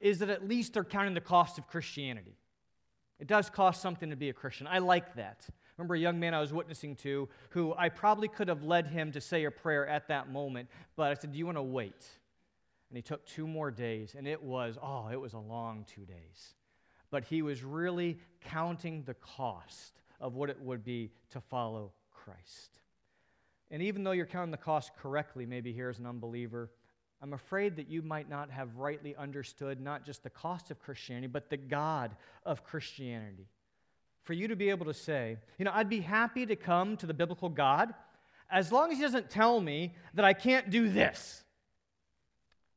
is 0.00 0.18
that 0.20 0.30
at 0.30 0.46
least 0.46 0.74
they're 0.74 0.84
counting 0.84 1.14
the 1.14 1.20
cost 1.20 1.58
of 1.58 1.66
Christianity. 1.66 2.36
It 3.18 3.26
does 3.26 3.50
cost 3.50 3.82
something 3.82 4.10
to 4.10 4.16
be 4.16 4.28
a 4.28 4.32
Christian. 4.32 4.66
I 4.66 4.78
like 4.78 5.14
that. 5.16 5.46
Remember 5.76 5.94
a 5.94 5.98
young 5.98 6.18
man 6.18 6.34
I 6.34 6.40
was 6.40 6.52
witnessing 6.52 6.96
to 6.96 7.28
who 7.50 7.74
I 7.76 7.88
probably 7.88 8.28
could 8.28 8.48
have 8.48 8.64
led 8.64 8.88
him 8.88 9.12
to 9.12 9.20
say 9.20 9.44
a 9.44 9.50
prayer 9.50 9.86
at 9.86 10.08
that 10.08 10.30
moment, 10.30 10.68
but 10.96 11.10
I 11.10 11.14
said, 11.14 11.32
Do 11.32 11.38
you 11.38 11.46
want 11.46 11.58
to 11.58 11.62
wait? 11.62 12.06
And 12.90 12.96
he 12.96 13.02
took 13.02 13.24
two 13.26 13.46
more 13.46 13.70
days, 13.70 14.14
and 14.16 14.26
it 14.26 14.42
was, 14.42 14.78
oh, 14.82 15.08
it 15.12 15.20
was 15.20 15.34
a 15.34 15.38
long 15.38 15.84
two 15.86 16.06
days. 16.06 16.54
But 17.10 17.24
he 17.24 17.42
was 17.42 17.62
really 17.62 18.18
counting 18.40 19.02
the 19.02 19.14
cost 19.14 20.00
of 20.20 20.34
what 20.34 20.48
it 20.50 20.60
would 20.60 20.84
be 20.84 21.10
to 21.30 21.40
follow 21.40 21.92
Christ. 22.10 22.80
And 23.70 23.82
even 23.82 24.04
though 24.04 24.12
you're 24.12 24.26
counting 24.26 24.50
the 24.50 24.56
cost 24.56 24.92
correctly, 24.96 25.44
maybe 25.44 25.72
here 25.72 25.90
as 25.90 25.98
an 25.98 26.06
unbeliever, 26.06 26.70
I'm 27.20 27.32
afraid 27.32 27.76
that 27.76 27.88
you 27.88 28.02
might 28.02 28.28
not 28.28 28.50
have 28.50 28.76
rightly 28.76 29.16
understood 29.16 29.80
not 29.80 30.04
just 30.04 30.22
the 30.22 30.30
cost 30.30 30.70
of 30.70 30.78
Christianity, 30.78 31.26
but 31.26 31.50
the 31.50 31.56
God 31.56 32.16
of 32.46 32.64
Christianity. 32.64 33.48
For 34.22 34.34
you 34.34 34.48
to 34.48 34.56
be 34.56 34.70
able 34.70 34.86
to 34.86 34.94
say, 34.94 35.36
you 35.58 35.64
know, 35.64 35.72
I'd 35.74 35.88
be 35.88 36.00
happy 36.00 36.46
to 36.46 36.54
come 36.54 36.96
to 36.98 37.06
the 37.06 37.14
biblical 37.14 37.48
God 37.48 37.92
as 38.50 38.70
long 38.70 38.92
as 38.92 38.98
He 38.98 39.02
doesn't 39.02 39.30
tell 39.30 39.60
me 39.60 39.94
that 40.14 40.24
I 40.24 40.32
can't 40.32 40.70
do 40.70 40.88
this. 40.88 41.42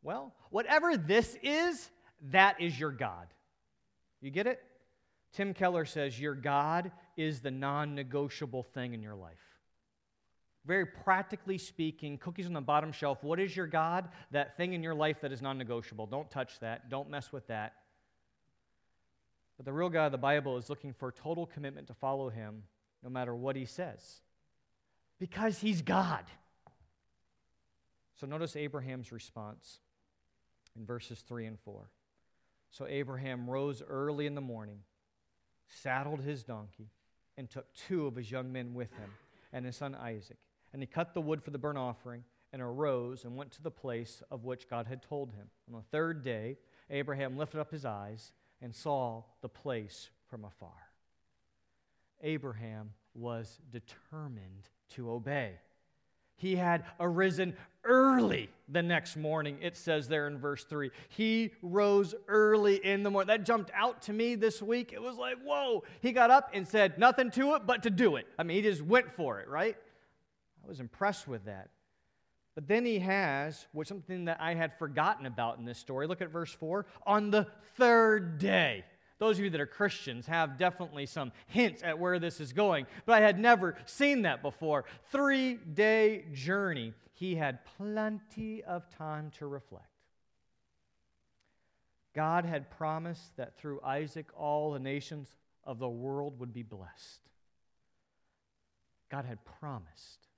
Well, 0.01 0.33
whatever 0.49 0.97
this 0.97 1.37
is, 1.43 1.89
that 2.31 2.59
is 2.59 2.79
your 2.79 2.91
God. 2.91 3.27
You 4.21 4.31
get 4.31 4.47
it? 4.47 4.61
Tim 5.33 5.53
Keller 5.53 5.85
says 5.85 6.19
your 6.19 6.35
God 6.35 6.91
is 7.15 7.41
the 7.41 7.51
non 7.51 7.95
negotiable 7.95 8.63
thing 8.63 8.93
in 8.93 9.01
your 9.01 9.15
life. 9.15 9.50
Very 10.65 10.85
practically 10.85 11.57
speaking, 11.57 12.17
cookies 12.17 12.45
on 12.45 12.53
the 12.53 12.61
bottom 12.61 12.91
shelf. 12.91 13.23
What 13.23 13.39
is 13.39 13.55
your 13.55 13.65
God? 13.65 14.09
That 14.29 14.57
thing 14.57 14.73
in 14.73 14.83
your 14.83 14.93
life 14.93 15.21
that 15.21 15.31
is 15.31 15.41
non 15.41 15.57
negotiable. 15.57 16.05
Don't 16.05 16.29
touch 16.29 16.59
that. 16.59 16.89
Don't 16.89 17.09
mess 17.09 17.31
with 17.31 17.47
that. 17.47 17.73
But 19.57 19.65
the 19.65 19.73
real 19.73 19.89
God 19.89 20.07
of 20.07 20.11
the 20.11 20.17
Bible 20.17 20.57
is 20.57 20.69
looking 20.69 20.93
for 20.93 21.11
total 21.11 21.45
commitment 21.45 21.87
to 21.87 21.93
follow 21.93 22.29
him 22.29 22.63
no 23.03 23.09
matter 23.09 23.35
what 23.35 23.55
he 23.55 23.65
says 23.65 24.21
because 25.19 25.59
he's 25.59 25.81
God. 25.81 26.25
So 28.15 28.27
notice 28.27 28.55
Abraham's 28.55 29.11
response 29.11 29.79
in 30.75 30.85
verses 30.85 31.23
3 31.27 31.47
and 31.47 31.59
4. 31.59 31.89
So 32.69 32.85
Abraham 32.87 33.49
rose 33.49 33.81
early 33.87 34.25
in 34.25 34.35
the 34.35 34.41
morning, 34.41 34.79
saddled 35.67 36.21
his 36.21 36.43
donkey, 36.43 36.89
and 37.37 37.49
took 37.49 37.73
two 37.73 38.05
of 38.05 38.15
his 38.15 38.29
young 38.29 38.51
men 38.51 38.73
with 38.73 38.91
him 38.93 39.09
and 39.51 39.65
his 39.65 39.75
son 39.75 39.95
Isaac 39.95 40.37
and 40.73 40.81
he 40.81 40.85
cut 40.85 41.13
the 41.13 41.21
wood 41.21 41.43
for 41.43 41.51
the 41.51 41.57
burnt 41.57 41.77
offering 41.77 42.23
and 42.53 42.61
arose 42.61 43.23
and 43.23 43.35
went 43.35 43.51
to 43.51 43.61
the 43.61 43.71
place 43.71 44.21
of 44.29 44.43
which 44.43 44.69
God 44.69 44.87
had 44.87 45.01
told 45.01 45.33
him. 45.33 45.47
On 45.67 45.77
the 45.77 45.85
third 45.97 46.23
day, 46.23 46.57
Abraham 46.89 47.37
lifted 47.37 47.59
up 47.59 47.71
his 47.71 47.85
eyes 47.85 48.33
and 48.61 48.75
saw 48.75 49.23
the 49.41 49.49
place 49.49 50.09
from 50.29 50.45
afar. 50.45 50.69
Abraham 52.21 52.91
was 53.13 53.59
determined 53.71 54.69
to 54.89 55.11
obey. 55.11 55.53
He 56.35 56.55
had 56.55 56.85
arisen 56.99 57.55
early 57.83 58.49
the 58.67 58.81
next 58.81 59.15
morning, 59.15 59.57
it 59.61 59.77
says 59.77 60.07
there 60.07 60.27
in 60.27 60.39
verse 60.39 60.63
3. 60.63 60.89
He 61.09 61.51
rose 61.61 62.15
early 62.27 62.83
in 62.83 63.03
the 63.03 63.11
morning. 63.11 63.27
That 63.27 63.45
jumped 63.45 63.69
out 63.75 64.01
to 64.03 64.13
me 64.13 64.35
this 64.35 64.61
week. 64.61 64.91
It 64.91 65.01
was 65.01 65.17
like, 65.17 65.37
whoa. 65.43 65.83
He 66.01 66.11
got 66.11 66.31
up 66.31 66.49
and 66.53 66.67
said 66.67 66.97
nothing 66.97 67.29
to 67.31 67.53
it 67.55 67.67
but 67.67 67.83
to 67.83 67.89
do 67.89 68.15
it. 68.15 68.27
I 68.39 68.43
mean, 68.43 68.57
he 68.57 68.63
just 68.63 68.81
went 68.81 69.13
for 69.15 69.39
it, 69.39 69.49
right? 69.49 69.77
I 70.63 70.67
was 70.67 70.79
impressed 70.79 71.27
with 71.27 71.45
that. 71.45 71.69
But 72.55 72.67
then 72.67 72.85
he 72.85 72.99
has 72.99 73.65
which 73.71 73.87
something 73.87 74.25
that 74.25 74.41
I 74.41 74.53
had 74.53 74.77
forgotten 74.77 75.25
about 75.25 75.57
in 75.57 75.65
this 75.65 75.77
story. 75.77 76.07
Look 76.07 76.21
at 76.21 76.29
verse 76.29 76.51
4. 76.51 76.85
On 77.05 77.31
the 77.31 77.47
third 77.77 78.37
day. 78.39 78.83
Those 79.19 79.37
of 79.37 79.43
you 79.43 79.51
that 79.51 79.61
are 79.61 79.67
Christians 79.67 80.25
have 80.25 80.57
definitely 80.57 81.05
some 81.05 81.31
hints 81.45 81.83
at 81.83 81.99
where 81.99 82.17
this 82.17 82.39
is 82.39 82.53
going, 82.53 82.87
but 83.05 83.13
I 83.13 83.19
had 83.19 83.39
never 83.39 83.75
seen 83.85 84.23
that 84.23 84.41
before. 84.41 84.85
Three 85.11 85.53
day 85.53 86.25
journey. 86.33 86.93
He 87.13 87.35
had 87.35 87.63
plenty 87.77 88.63
of 88.63 88.89
time 88.89 89.31
to 89.37 89.45
reflect. 89.45 89.85
God 92.15 92.45
had 92.45 92.71
promised 92.71 93.37
that 93.37 93.55
through 93.57 93.81
Isaac 93.83 94.25
all 94.35 94.71
the 94.71 94.79
nations 94.79 95.29
of 95.63 95.77
the 95.77 95.87
world 95.87 96.39
would 96.39 96.51
be 96.51 96.63
blessed. 96.63 97.21
God 99.11 99.25
had 99.25 99.45
promised. 99.45 100.30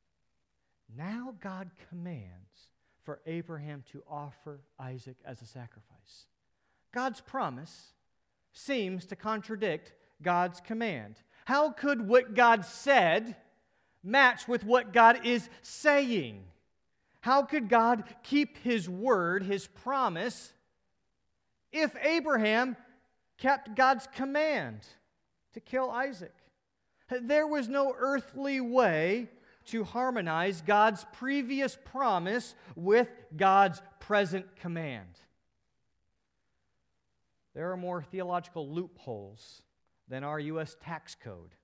Now 0.95 1.35
God 1.41 1.71
commands 1.89 2.69
for 3.03 3.19
Abraham 3.25 3.83
to 3.91 4.03
offer 4.09 4.61
Isaac 4.79 5.17
as 5.25 5.41
a 5.41 5.45
sacrifice. 5.45 6.27
God's 6.93 7.21
promise 7.21 7.93
seems 8.51 9.05
to 9.07 9.15
contradict 9.15 9.93
God's 10.21 10.61
command. 10.61 11.15
How 11.45 11.71
could 11.71 12.07
what 12.07 12.33
God 12.35 12.65
said 12.65 13.35
match 14.03 14.47
with 14.47 14.63
what 14.63 14.93
God 14.93 15.25
is 15.25 15.49
saying? 15.61 16.43
How 17.21 17.43
could 17.43 17.69
God 17.69 18.03
keep 18.23 18.57
his 18.59 18.87
word, 18.87 19.43
his 19.43 19.67
promise, 19.67 20.53
if 21.71 21.95
Abraham 22.01 22.77
kept 23.37 23.75
God's 23.75 24.07
command 24.15 24.85
to 25.53 25.59
kill 25.59 25.89
Isaac. 25.89 26.33
There 27.09 27.47
was 27.47 27.67
no 27.67 27.93
earthly 27.97 28.61
way 28.61 29.27
to 29.65 29.83
harmonize 29.83 30.61
God's 30.61 31.05
previous 31.13 31.77
promise 31.85 32.55
with 32.75 33.09
God's 33.35 33.81
present 33.99 34.55
command. 34.57 35.19
There 37.53 37.71
are 37.71 37.77
more 37.77 38.01
theological 38.01 38.67
loopholes 38.67 39.61
than 40.07 40.23
our 40.23 40.39
U.S. 40.39 40.75
tax 40.81 41.15
code, 41.15 41.55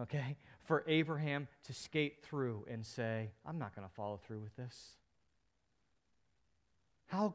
okay, 0.00 0.36
for 0.64 0.84
Abraham 0.86 1.48
to 1.64 1.72
skate 1.72 2.22
through 2.22 2.64
and 2.70 2.86
say, 2.86 3.30
I'm 3.44 3.58
not 3.58 3.74
going 3.74 3.86
to 3.86 3.94
follow 3.94 4.20
through 4.24 4.40
with 4.40 4.54
this. 4.56 4.96
How 7.06 7.34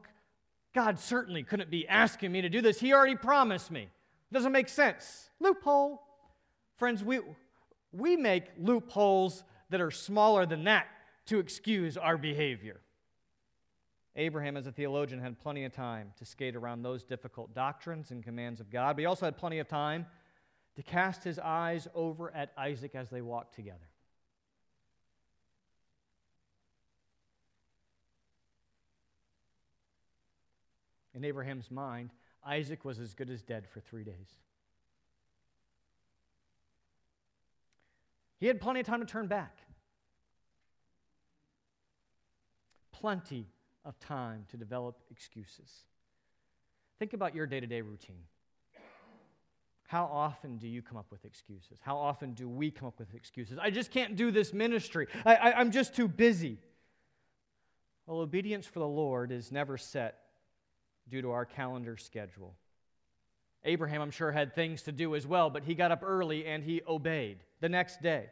God 0.74 0.98
certainly 0.98 1.42
couldn't 1.42 1.70
be 1.70 1.86
asking 1.86 2.32
me 2.32 2.42
to 2.42 2.48
do 2.48 2.60
this. 2.60 2.80
He 2.80 2.92
already 2.92 3.16
promised 3.16 3.70
me. 3.70 3.88
Doesn't 4.32 4.52
make 4.52 4.68
sense. 4.68 5.30
Loophole. 5.40 6.02
Friends, 6.76 7.02
we, 7.02 7.20
we 7.92 8.16
make 8.16 8.44
loopholes 8.58 9.44
that 9.70 9.80
are 9.80 9.90
smaller 9.90 10.46
than 10.46 10.64
that 10.64 10.86
to 11.26 11.38
excuse 11.38 11.96
our 11.96 12.16
behavior. 12.16 12.80
Abraham, 14.16 14.56
as 14.56 14.66
a 14.66 14.72
theologian, 14.72 15.20
had 15.20 15.38
plenty 15.38 15.64
of 15.64 15.72
time 15.72 16.12
to 16.18 16.24
skate 16.24 16.56
around 16.56 16.82
those 16.82 17.04
difficult 17.04 17.54
doctrines 17.54 18.10
and 18.10 18.24
commands 18.24 18.60
of 18.60 18.70
God, 18.70 18.96
but 18.96 19.00
he 19.00 19.06
also 19.06 19.26
had 19.26 19.36
plenty 19.36 19.58
of 19.58 19.68
time 19.68 20.06
to 20.74 20.82
cast 20.82 21.22
his 21.22 21.38
eyes 21.38 21.86
over 21.94 22.34
at 22.34 22.52
Isaac 22.56 22.94
as 22.94 23.10
they 23.10 23.20
walked 23.20 23.54
together. 23.54 23.78
In 31.14 31.24
Abraham's 31.24 31.70
mind, 31.70 32.10
Isaac 32.44 32.84
was 32.84 33.00
as 33.00 33.12
good 33.12 33.28
as 33.28 33.42
dead 33.42 33.66
for 33.66 33.80
three 33.80 34.04
days. 34.04 34.38
He 38.38 38.46
had 38.46 38.60
plenty 38.60 38.80
of 38.80 38.86
time 38.86 39.00
to 39.00 39.06
turn 39.06 39.26
back. 39.26 39.58
Plenty 42.92 43.46
of 43.84 43.98
time 43.98 44.44
to 44.48 44.56
develop 44.56 44.96
excuses. 45.10 45.84
Think 46.98 47.12
about 47.12 47.34
your 47.34 47.46
day 47.46 47.60
to 47.60 47.66
day 47.66 47.80
routine. 47.80 48.24
How 49.88 50.04
often 50.04 50.58
do 50.58 50.68
you 50.68 50.82
come 50.82 50.98
up 50.98 51.06
with 51.10 51.24
excuses? 51.24 51.78
How 51.80 51.96
often 51.96 52.34
do 52.34 52.46
we 52.46 52.70
come 52.70 52.88
up 52.88 52.98
with 52.98 53.14
excuses? 53.14 53.58
I 53.58 53.70
just 53.70 53.90
can't 53.90 54.16
do 54.16 54.30
this 54.30 54.52
ministry. 54.52 55.06
I, 55.24 55.52
am 55.58 55.70
just 55.70 55.96
too 55.96 56.06
busy. 56.06 56.58
Well, 58.06 58.18
obedience 58.18 58.66
for 58.66 58.80
the 58.80 58.88
Lord 58.88 59.32
is 59.32 59.50
never 59.50 59.78
set 59.78 60.18
due 61.08 61.22
to 61.22 61.30
our 61.30 61.46
calendar 61.46 61.96
schedule. 61.96 62.54
Abraham, 63.64 64.00
I'm 64.00 64.10
sure, 64.10 64.30
had 64.30 64.54
things 64.54 64.82
to 64.82 64.92
do 64.92 65.14
as 65.14 65.26
well, 65.26 65.50
but 65.50 65.64
he 65.64 65.74
got 65.74 65.90
up 65.90 66.02
early 66.02 66.46
and 66.46 66.62
he 66.62 66.80
obeyed 66.86 67.38
the 67.60 67.68
next 67.68 68.00
day. 68.02 68.26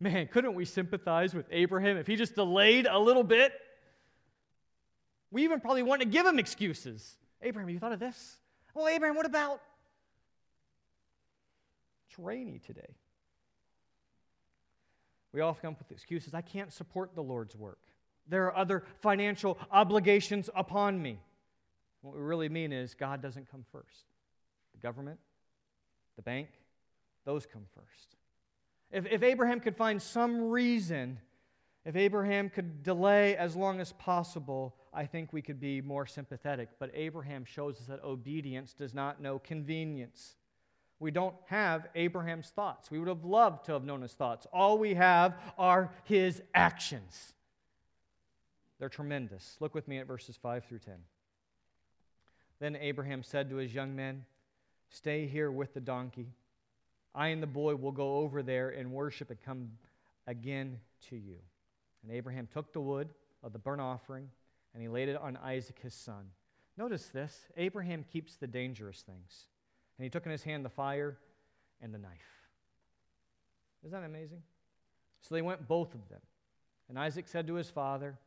Man, 0.00 0.26
couldn't 0.26 0.54
we 0.54 0.64
sympathize 0.64 1.34
with 1.34 1.46
Abraham 1.50 1.96
if 1.96 2.06
he 2.06 2.16
just 2.16 2.34
delayed 2.34 2.86
a 2.86 2.98
little 2.98 3.22
bit? 3.22 3.52
We 5.30 5.44
even 5.44 5.60
probably 5.60 5.82
want 5.82 6.02
to 6.02 6.08
give 6.08 6.26
him 6.26 6.38
excuses. 6.38 7.16
Abraham, 7.40 7.68
you 7.70 7.78
thought 7.78 7.92
of 7.92 8.00
this? 8.00 8.36
Well, 8.74 8.88
Abraham, 8.88 9.16
what 9.16 9.26
about? 9.26 9.60
It's 12.08 12.18
rainy 12.18 12.58
today. 12.58 12.96
We 15.32 15.40
often 15.40 15.62
come 15.62 15.72
up 15.74 15.78
with 15.78 15.90
excuses. 15.92 16.34
I 16.34 16.42
can't 16.42 16.72
support 16.72 17.14
the 17.14 17.22
Lord's 17.22 17.56
work. 17.56 17.78
There 18.28 18.46
are 18.46 18.56
other 18.56 18.84
financial 19.00 19.58
obligations 19.70 20.50
upon 20.54 21.00
me. 21.00 21.20
What 22.02 22.14
we 22.14 22.20
really 22.20 22.48
mean 22.48 22.72
is 22.72 22.94
God 22.94 23.22
doesn't 23.22 23.50
come 23.50 23.64
first. 23.72 24.11
Government, 24.82 25.18
the 26.16 26.22
bank, 26.22 26.48
those 27.24 27.46
come 27.46 27.66
first. 27.74 28.16
If, 28.90 29.06
if 29.06 29.22
Abraham 29.22 29.60
could 29.60 29.76
find 29.76 30.00
some 30.02 30.50
reason, 30.50 31.18
if 31.84 31.96
Abraham 31.96 32.50
could 32.50 32.82
delay 32.82 33.36
as 33.36 33.56
long 33.56 33.80
as 33.80 33.92
possible, 33.92 34.76
I 34.92 35.06
think 35.06 35.32
we 35.32 35.42
could 35.42 35.58
be 35.58 35.80
more 35.80 36.06
sympathetic. 36.06 36.68
But 36.78 36.90
Abraham 36.94 37.44
shows 37.44 37.80
us 37.80 37.86
that 37.86 38.04
obedience 38.04 38.72
does 38.72 38.92
not 38.92 39.20
know 39.20 39.38
convenience. 39.38 40.36
We 41.00 41.10
don't 41.10 41.34
have 41.46 41.88
Abraham's 41.94 42.50
thoughts. 42.50 42.90
We 42.90 42.98
would 42.98 43.08
have 43.08 43.24
loved 43.24 43.64
to 43.66 43.72
have 43.72 43.84
known 43.84 44.02
his 44.02 44.12
thoughts. 44.12 44.46
All 44.52 44.78
we 44.78 44.94
have 44.94 45.36
are 45.58 45.92
his 46.04 46.42
actions. 46.54 47.32
They're 48.78 48.88
tremendous. 48.88 49.56
Look 49.58 49.74
with 49.74 49.88
me 49.88 49.98
at 49.98 50.06
verses 50.06 50.36
5 50.36 50.64
through 50.64 50.80
10. 50.80 50.94
Then 52.60 52.76
Abraham 52.76 53.24
said 53.24 53.50
to 53.50 53.56
his 53.56 53.74
young 53.74 53.96
men, 53.96 54.24
Stay 54.92 55.26
here 55.26 55.50
with 55.50 55.72
the 55.72 55.80
donkey. 55.80 56.28
I 57.14 57.28
and 57.28 57.42
the 57.42 57.46
boy 57.46 57.76
will 57.76 57.92
go 57.92 58.16
over 58.16 58.42
there 58.42 58.68
and 58.68 58.92
worship 58.92 59.30
and 59.30 59.40
come 59.42 59.70
again 60.26 60.78
to 61.08 61.16
you. 61.16 61.36
And 62.02 62.12
Abraham 62.12 62.46
took 62.52 62.74
the 62.74 62.80
wood 62.80 63.08
of 63.42 63.54
the 63.54 63.58
burnt 63.58 63.80
offering 63.80 64.28
and 64.74 64.82
he 64.82 64.88
laid 64.88 65.08
it 65.08 65.16
on 65.16 65.38
Isaac 65.38 65.78
his 65.82 65.94
son. 65.94 66.26
Notice 66.76 67.06
this 67.06 67.48
Abraham 67.56 68.04
keeps 68.12 68.36
the 68.36 68.46
dangerous 68.46 69.00
things. 69.00 69.46
And 69.98 70.04
he 70.04 70.10
took 70.10 70.26
in 70.26 70.32
his 70.32 70.42
hand 70.42 70.64
the 70.64 70.70
fire 70.70 71.16
and 71.80 71.92
the 71.94 71.98
knife. 71.98 72.10
Isn't 73.84 73.98
that 73.98 74.06
amazing? 74.06 74.42
So 75.22 75.34
they 75.34 75.42
went, 75.42 75.66
both 75.66 75.94
of 75.94 76.06
them. 76.10 76.20
And 76.88 76.98
Isaac 76.98 77.28
said 77.28 77.46
to 77.46 77.54
his 77.54 77.70
father, 77.70 78.18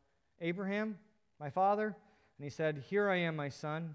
Abraham, 0.41 0.97
my 1.39 1.49
father? 1.49 1.95
And 2.37 2.43
he 2.43 2.49
said, 2.49 2.83
Here 2.89 3.09
I 3.09 3.17
am, 3.17 3.35
my 3.35 3.49
son. 3.49 3.93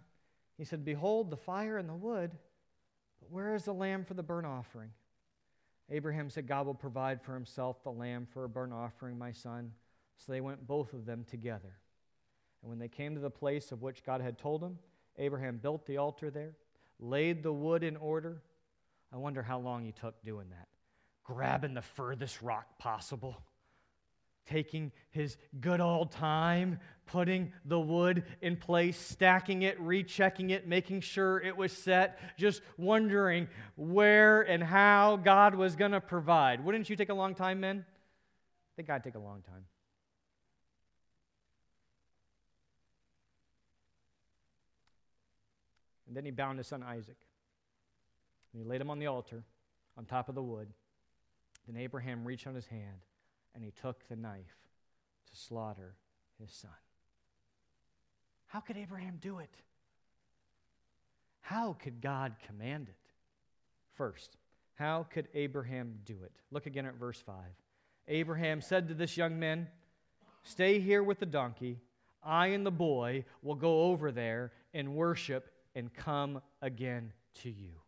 He 0.57 0.65
said, 0.65 0.85
Behold, 0.85 1.31
the 1.31 1.37
fire 1.37 1.79
and 1.79 1.89
the 1.89 1.95
wood, 1.95 2.33
where 3.31 3.55
is 3.55 3.65
the 3.65 3.73
lamb 3.73 4.05
for 4.05 4.15
the 4.15 4.23
burnt 4.23 4.47
offering? 4.47 4.91
Abraham 5.91 6.31
said, 6.31 6.47
God 6.47 6.67
will 6.67 6.75
provide 6.75 7.21
for 7.23 7.35
himself 7.35 7.83
the 7.83 7.91
lamb 7.91 8.27
for 8.33 8.45
a 8.45 8.49
burnt 8.49 8.73
offering, 8.73 9.19
my 9.19 9.33
son. 9.33 9.73
So 10.17 10.33
they 10.33 10.41
went 10.41 10.67
both 10.67 10.93
of 10.93 11.07
them 11.07 11.25
together. 11.29 11.79
And 12.63 12.69
when 12.69 12.79
they 12.79 12.89
came 12.89 13.15
to 13.15 13.21
the 13.21 13.31
place 13.31 13.73
of 13.73 13.83
which 13.83 14.05
God 14.05 14.21
had 14.21 14.39
told 14.39 14.63
him, 14.63 14.79
Abraham 15.19 15.57
built 15.57 15.87
the 15.87 15.97
altar 15.97 16.31
there, 16.31 16.55
laid 16.99 17.43
the 17.43 17.53
wood 17.53 17.83
in 17.83 17.97
order. 17.97 18.43
I 19.13 19.17
wonder 19.17 19.43
how 19.43 19.59
long 19.59 19.85
he 19.85 19.93
took 19.93 20.23
doing 20.23 20.51
that. 20.51 20.69
Grabbing 21.25 21.75
the 21.75 21.83
furthest 21.83 22.43
rock 22.43 22.79
possible 22.79 23.37
taking 24.51 24.93
his 25.11 25.37
good 25.61 25.81
old 25.81 26.11
time, 26.11 26.79
putting 27.07 27.53
the 27.65 27.79
wood 27.79 28.25
in 28.41 28.57
place, 28.57 28.99
stacking 28.99 29.63
it, 29.63 29.81
rechecking 29.81 30.51
it, 30.51 30.67
making 30.67 31.01
sure 31.01 31.41
it 31.41 31.57
was 31.57 31.73
set, 31.73 32.19
just 32.37 32.63
wondering 32.77 33.49
where 33.77 34.43
and 34.43 34.63
how 34.63 35.17
God 35.17 35.55
was 35.55 35.77
going 35.77 35.93
to 35.93 36.01
provide. 36.01 36.65
Wouldn't 36.65 36.91
you 36.91 36.97
take 36.97 37.09
a 37.09 37.15
long 37.15 37.35
time, 37.35 37.61
men? 37.61 37.85
I 37.87 38.73
think 38.77 38.91
I'd 38.91 39.05
take 39.05 39.15
a 39.15 39.21
long 39.21 39.43
time. 39.43 39.65
And 46.09 46.17
then 46.17 46.25
he 46.25 46.33
bound 46.33 46.59
his 46.59 46.67
son 46.67 46.83
Isaac. 46.83 47.17
And 48.53 48.61
he 48.61 48.69
laid 48.69 48.81
him 48.81 48.91
on 48.91 48.99
the 48.99 49.07
altar 49.07 49.45
on 49.97 50.07
top 50.07 50.29
of 50.29 50.35
the 50.35 50.43
wood. 50.43 50.69
Then 51.69 51.81
Abraham 51.81 52.25
reached 52.25 52.49
on 52.49 52.55
his 52.57 52.67
hand 52.67 52.99
and 53.55 53.65
he 53.65 53.71
took 53.71 54.09
the 54.09 54.17
knife 54.17 54.57
to 55.31 55.37
slaughter 55.37 55.95
his 56.39 56.53
son. 56.53 56.71
How 58.47 58.61
could 58.61 58.77
Abraham 58.77 59.19
do 59.21 59.39
it? 59.39 59.55
How 61.41 61.75
could 61.75 62.01
God 62.01 62.35
command 62.47 62.89
it? 62.89 63.13
First, 63.95 64.37
how 64.75 65.07
could 65.11 65.29
Abraham 65.35 65.99
do 66.05 66.17
it? 66.25 66.33
Look 66.51 66.67
again 66.67 66.87
at 66.87 66.95
verse 66.95 67.21
5. 67.21 67.35
Abraham 68.09 68.61
said 68.61 68.89
to 68.89 68.95
this 68.95 69.17
young 69.17 69.39
man, 69.39 69.69
Stay 70.43 70.81
here 70.81 71.03
with 71.03 71.19
the 71.19 71.27
donkey. 71.27 71.81
I 72.23 72.49
and 72.49 72.65
the 72.65 72.71
boy 72.71 73.25
will 73.43 73.55
go 73.55 73.83
over 73.85 74.11
there 74.11 74.53
and 74.73 74.95
worship 74.95 75.51
and 75.75 75.93
come 75.93 76.41
again 76.63 77.13
to 77.43 77.51
you 77.51 77.81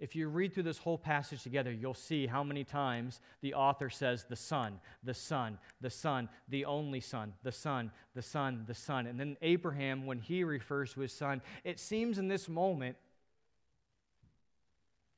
if 0.00 0.16
you 0.16 0.28
read 0.28 0.54
through 0.54 0.62
this 0.62 0.78
whole 0.78 0.96
passage 0.96 1.42
together, 1.42 1.70
you'll 1.70 1.92
see 1.92 2.26
how 2.26 2.42
many 2.42 2.64
times 2.64 3.20
the 3.42 3.52
author 3.52 3.90
says 3.90 4.24
the 4.24 4.34
Son, 4.34 4.80
the 5.04 5.12
Son, 5.12 5.58
the 5.82 5.90
Son, 5.90 6.28
the 6.48 6.64
only 6.64 7.00
Son, 7.00 7.34
the 7.42 7.52
Son, 7.52 7.90
the 8.14 8.22
Son, 8.22 8.64
the 8.66 8.74
Son. 8.74 9.06
And 9.06 9.20
then 9.20 9.36
Abraham, 9.42 10.06
when 10.06 10.18
he 10.18 10.42
refers 10.42 10.94
to 10.94 11.00
his 11.00 11.12
son, 11.12 11.42
it 11.64 11.78
seems 11.78 12.18
in 12.18 12.28
this 12.28 12.48
moment 12.48 12.96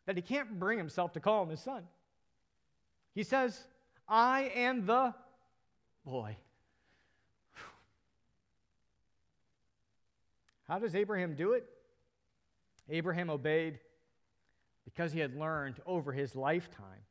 that 0.06 0.16
he 0.16 0.22
can't 0.22 0.58
bring 0.58 0.78
himself 0.78 1.12
to 1.12 1.20
call 1.20 1.44
him 1.44 1.50
his 1.50 1.60
son. 1.60 1.84
He 3.14 3.22
says, 3.22 3.62
I 4.08 4.50
am 4.56 4.84
the 4.84 5.14
boy. 6.04 6.36
How 10.66 10.80
does 10.80 10.96
Abraham 10.96 11.36
do 11.36 11.52
it? 11.52 11.68
Abraham 12.88 13.30
obeyed 13.30 13.78
because 14.84 15.12
he 15.12 15.20
had 15.20 15.36
learned 15.36 15.80
over 15.86 16.12
his 16.12 16.34
lifetime 16.34 17.04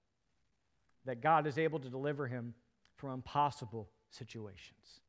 that 1.05 1.21
God 1.21 1.47
is 1.47 1.57
able 1.57 1.79
to 1.79 1.89
deliver 1.89 2.27
him 2.27 2.53
from 2.95 3.11
impossible 3.11 3.89
situations. 4.09 5.01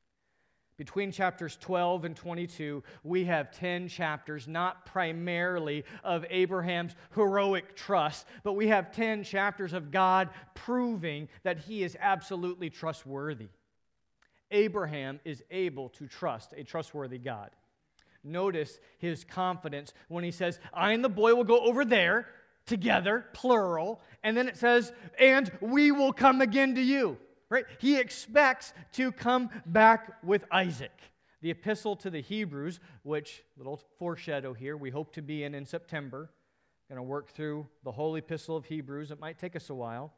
Between 0.79 1.13
chapters 1.13 1.59
12 1.61 2.07
and 2.07 2.17
22, 2.17 2.83
we 3.05 3.25
have 3.27 3.53
10 3.53 3.89
chapters, 3.89 4.49
not 4.49 4.87
primarily 4.87 5.85
of 6.03 6.25
Abraham's 6.31 6.95
heroic 7.15 7.77
trust, 7.77 8.27
but 8.43 8.55
we 8.55 8.69
have 8.69 8.91
10 8.91 9.23
chapters 9.23 9.75
of 9.75 9.91
God 9.91 10.31
proving 10.55 11.29
that 11.43 11.59
he 11.59 11.83
is 11.83 11.97
absolutely 12.01 12.71
trustworthy. 12.71 13.49
Abraham 14.51 15.21
is 15.25 15.43
able 15.51 15.91
to 15.91 16.07
trust 16.07 16.55
a 16.57 16.65
trustworthy 16.65 17.19
God. 17.19 17.51
Notice 18.25 18.81
his 18.99 19.25
confidence 19.25 19.93
when 20.09 20.25
he 20.25 20.31
says, 20.31 20.59
I 20.73 20.93
and 20.93 21.05
the 21.05 21.09
boy 21.09 21.35
will 21.35 21.45
go 21.45 21.61
over 21.61 21.85
there 21.85 22.27
together, 22.67 23.27
plural, 23.33 24.01
and 24.23 24.37
then 24.37 24.49
it 24.49 24.57
says, 24.57 24.93
and 25.19 25.51
we 25.61 25.91
will 25.91 26.13
come 26.13 26.41
again 26.41 26.75
to 26.75 26.83
you. 26.83 27.19
Right? 27.49 27.65
He 27.79 27.99
expects 27.99 28.73
to 28.93 29.13
come 29.13 29.51
back 29.67 30.23
with 30.23 30.45
Isaac. 30.51 30.93
The 31.43 31.51
epistle 31.51 31.97
to 31.97 32.09
the 32.09 32.23
Hebrews, 32.23 32.81
which, 33.03 33.43
little 33.57 33.81
foreshadow 33.99 34.55
here, 34.55 34.77
we 34.77 34.91
hope 34.91 35.13
to 35.15 35.23
be 35.23 35.45
in 35.45 35.55
in 35.55 35.67
September. 35.67 36.31
Going 36.89 36.97
to 36.97 37.03
work 37.03 37.31
through 37.31 37.67
the 37.85 37.93
whole 37.93 38.17
epistle 38.17 38.57
of 38.57 38.67
Hebrews. 38.67 39.11
It 39.11 39.19
might 39.19 39.39
take 39.39 39.57
us 39.57 39.71
a 39.71 39.75
while. 39.75 40.13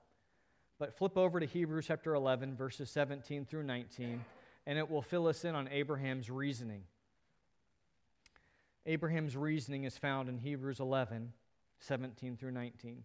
But 0.79 0.97
flip 0.99 1.17
over 1.17 1.41
to 1.41 1.47
Hebrews 1.47 1.87
chapter 1.87 2.15
11, 2.15 2.57
verses 2.57 2.91
17 2.91 3.47
through 3.47 3.63
19, 3.63 4.25
and 4.67 4.79
it 4.79 4.91
will 4.91 5.03
fill 5.03 5.29
us 5.29 5.45
in 5.45 5.55
on 5.55 5.69
Abraham's 5.69 6.31
reasoning. 6.31 6.83
Abraham's 8.85 9.37
reasoning 9.37 9.85
is 9.85 9.97
found 9.97 10.29
in 10.29 10.39
Hebrews 10.39 10.81
11, 10.81 11.33
17 11.81 12.37
through 12.37 12.53
19. 12.53 13.05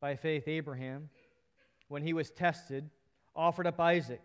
By 0.00 0.14
faith, 0.14 0.46
Abraham, 0.46 1.08
when 1.88 2.02
he 2.02 2.12
was 2.12 2.30
tested, 2.30 2.90
offered 3.34 3.66
up 3.66 3.80
Isaac. 3.80 4.22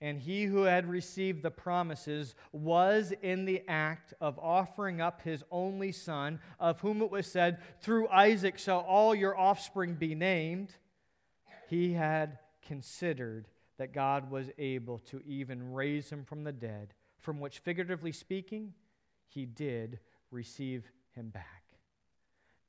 And 0.00 0.18
he 0.18 0.44
who 0.44 0.62
had 0.62 0.88
received 0.88 1.42
the 1.42 1.50
promises 1.50 2.34
was 2.52 3.12
in 3.22 3.46
the 3.46 3.62
act 3.66 4.12
of 4.20 4.38
offering 4.38 5.00
up 5.00 5.22
his 5.22 5.42
only 5.50 5.90
son, 5.90 6.38
of 6.60 6.80
whom 6.80 7.00
it 7.00 7.10
was 7.10 7.26
said, 7.26 7.58
Through 7.80 8.08
Isaac 8.08 8.58
shall 8.58 8.80
all 8.80 9.14
your 9.14 9.36
offspring 9.36 9.94
be 9.94 10.14
named. 10.14 10.74
He 11.68 11.94
had 11.94 12.38
considered 12.62 13.48
that 13.78 13.92
God 13.92 14.30
was 14.30 14.46
able 14.58 14.98
to 15.10 15.20
even 15.26 15.72
raise 15.72 16.10
him 16.10 16.24
from 16.24 16.44
the 16.44 16.52
dead, 16.52 16.94
from 17.18 17.40
which, 17.40 17.58
figuratively 17.58 18.12
speaking, 18.12 18.72
he 19.28 19.44
did 19.44 19.98
receive 20.30 20.90
him 21.14 21.30
back. 21.30 21.62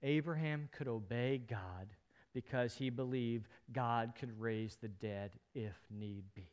Abraham 0.03 0.69
could 0.71 0.87
obey 0.87 1.41
God 1.49 1.87
because 2.33 2.75
he 2.75 2.89
believed 2.89 3.47
God 3.71 4.13
could 4.19 4.39
raise 4.39 4.75
the 4.75 4.87
dead 4.87 5.31
if 5.55 5.75
need 5.89 6.23
be. 6.35 6.51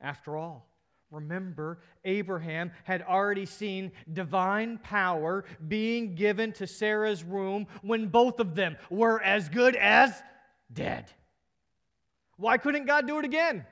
After 0.00 0.36
all, 0.36 0.68
remember, 1.10 1.80
Abraham 2.04 2.70
had 2.84 3.02
already 3.02 3.46
seen 3.46 3.92
divine 4.12 4.78
power 4.78 5.44
being 5.66 6.14
given 6.14 6.52
to 6.52 6.66
Sarah's 6.66 7.24
womb 7.24 7.66
when 7.82 8.06
both 8.06 8.38
of 8.40 8.54
them 8.54 8.76
were 8.90 9.20
as 9.22 9.48
good 9.48 9.74
as 9.76 10.12
dead. 10.72 11.10
Why 12.36 12.58
couldn't 12.58 12.86
God 12.86 13.06
do 13.06 13.18
it 13.18 13.24
again? 13.24 13.64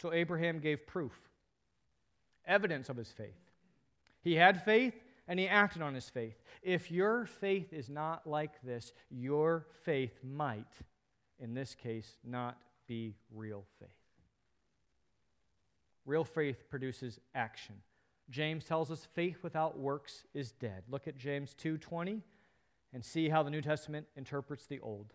So 0.00 0.12
Abraham 0.12 0.58
gave 0.58 0.86
proof, 0.86 1.12
evidence 2.46 2.88
of 2.88 2.96
his 2.96 3.08
faith. 3.08 3.50
He 4.20 4.34
had 4.34 4.64
faith 4.64 4.94
and 5.26 5.38
he 5.38 5.48
acted 5.48 5.82
on 5.82 5.94
his 5.94 6.08
faith. 6.08 6.42
If 6.62 6.90
your 6.90 7.26
faith 7.26 7.72
is 7.72 7.88
not 7.88 8.26
like 8.26 8.60
this, 8.62 8.92
your 9.10 9.66
faith 9.82 10.18
might, 10.22 10.72
in 11.38 11.54
this 11.54 11.74
case, 11.74 12.16
not 12.24 12.58
be 12.86 13.16
real 13.34 13.64
faith. 13.78 13.88
Real 16.04 16.24
faith 16.24 16.68
produces 16.68 17.18
action. 17.34 17.76
James 18.30 18.64
tells 18.64 18.90
us 18.90 19.06
faith 19.14 19.42
without 19.42 19.78
works 19.78 20.24
is 20.34 20.52
dead. 20.52 20.84
Look 20.88 21.08
at 21.08 21.16
James 21.16 21.54
2:20 21.54 22.22
and 22.92 23.04
see 23.04 23.28
how 23.28 23.42
the 23.42 23.50
New 23.50 23.62
Testament 23.62 24.06
interprets 24.16 24.66
the 24.66 24.80
Old. 24.80 25.14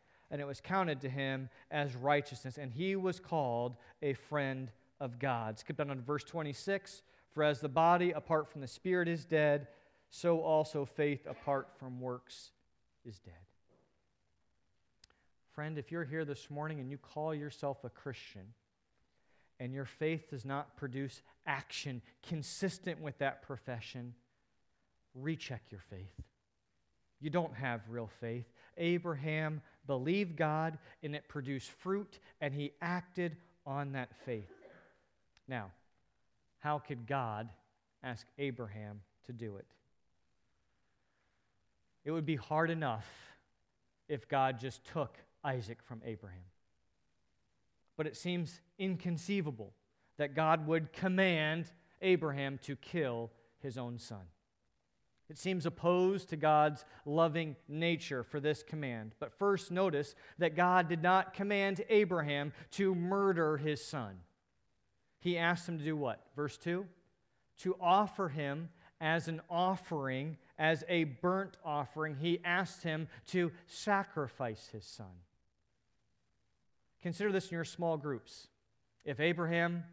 and 0.31 0.41
it 0.41 0.47
was 0.47 0.61
counted 0.61 1.01
to 1.01 1.09
him 1.09 1.49
as 1.69 1.95
righteousness, 1.95 2.57
and 2.57 2.71
he 2.71 2.95
was 2.95 3.19
called 3.19 3.75
a 4.01 4.13
friend 4.13 4.71
of 4.99 5.19
God. 5.19 5.59
Skip 5.59 5.77
down 5.77 5.87
to 5.87 5.95
verse 5.95 6.23
26. 6.23 7.03
For 7.33 7.43
as 7.43 7.59
the 7.59 7.69
body 7.69 8.11
apart 8.11 8.49
from 8.49 8.61
the 8.61 8.67
spirit 8.67 9.07
is 9.07 9.25
dead, 9.25 9.67
so 10.09 10.39
also 10.39 10.85
faith 10.85 11.27
apart 11.27 11.69
from 11.77 11.99
works 11.99 12.51
is 13.05 13.19
dead. 13.19 13.33
Friend, 15.53 15.77
if 15.77 15.91
you're 15.91 16.05
here 16.05 16.25
this 16.25 16.49
morning 16.49 16.79
and 16.79 16.89
you 16.89 16.97
call 16.97 17.35
yourself 17.35 17.83
a 17.83 17.89
Christian, 17.89 18.53
and 19.59 19.73
your 19.73 19.85
faith 19.85 20.29
does 20.29 20.43
not 20.43 20.75
produce 20.75 21.21
action 21.45 22.01
consistent 22.27 22.99
with 22.99 23.17
that 23.19 23.43
profession, 23.43 24.15
recheck 25.13 25.61
your 25.69 25.81
faith. 25.89 26.19
You 27.19 27.29
don't 27.29 27.53
have 27.53 27.81
real 27.87 28.09
faith. 28.19 28.51
Abraham 28.77 29.61
believed 29.91 30.37
God, 30.37 30.77
and 31.03 31.13
it 31.13 31.27
produced 31.27 31.69
fruit, 31.69 32.17
and 32.39 32.53
he 32.53 32.71
acted 32.81 33.35
on 33.65 33.91
that 33.91 34.15
faith. 34.23 34.49
Now, 35.49 35.71
how 36.59 36.79
could 36.79 37.05
God 37.05 37.49
ask 38.01 38.25
Abraham 38.37 39.01
to 39.25 39.33
do 39.33 39.57
it? 39.57 39.65
It 42.05 42.11
would 42.11 42.25
be 42.25 42.37
hard 42.37 42.69
enough 42.69 43.05
if 44.07 44.29
God 44.29 44.61
just 44.61 44.85
took 44.85 45.17
Isaac 45.43 45.79
from 45.83 46.01
Abraham. 46.05 46.45
But 47.97 48.07
it 48.07 48.15
seems 48.15 48.61
inconceivable 48.79 49.73
that 50.15 50.35
God 50.35 50.67
would 50.67 50.93
command 50.93 51.65
Abraham 52.01 52.59
to 52.63 52.77
kill 52.77 53.29
his 53.61 53.77
own 53.77 53.99
son. 53.99 54.23
It 55.31 55.39
seems 55.39 55.65
opposed 55.65 56.29
to 56.29 56.35
God's 56.35 56.85
loving 57.05 57.55
nature 57.67 58.21
for 58.21 58.39
this 58.39 58.61
command. 58.61 59.15
But 59.19 59.33
first, 59.39 59.71
notice 59.71 60.13
that 60.37 60.55
God 60.55 60.87
did 60.87 61.01
not 61.01 61.33
command 61.33 61.81
Abraham 61.89 62.53
to 62.71 62.93
murder 62.93 63.57
his 63.57 63.83
son 63.83 64.17
he 65.21 65.37
asked 65.37 65.69
him 65.69 65.77
to 65.77 65.85
do 65.85 65.95
what? 65.95 66.19
Verse 66.35 66.57
2 66.57 66.85
To 67.59 67.75
offer 67.79 68.27
him 68.27 68.69
as 68.99 69.27
an 69.27 69.41
offering, 69.49 70.37
as 70.59 70.83
a 70.89 71.05
burnt 71.05 71.57
offering. 71.63 72.15
He 72.15 72.39
asked 72.43 72.83
him 72.83 73.07
to 73.27 73.51
sacrifice 73.67 74.69
his 74.73 74.85
son. 74.85 75.13
Consider 77.01 77.31
this 77.31 77.49
in 77.49 77.55
your 77.55 77.63
small 77.63 77.97
groups. 77.97 78.47
If 79.05 79.19
Abraham 79.19 79.83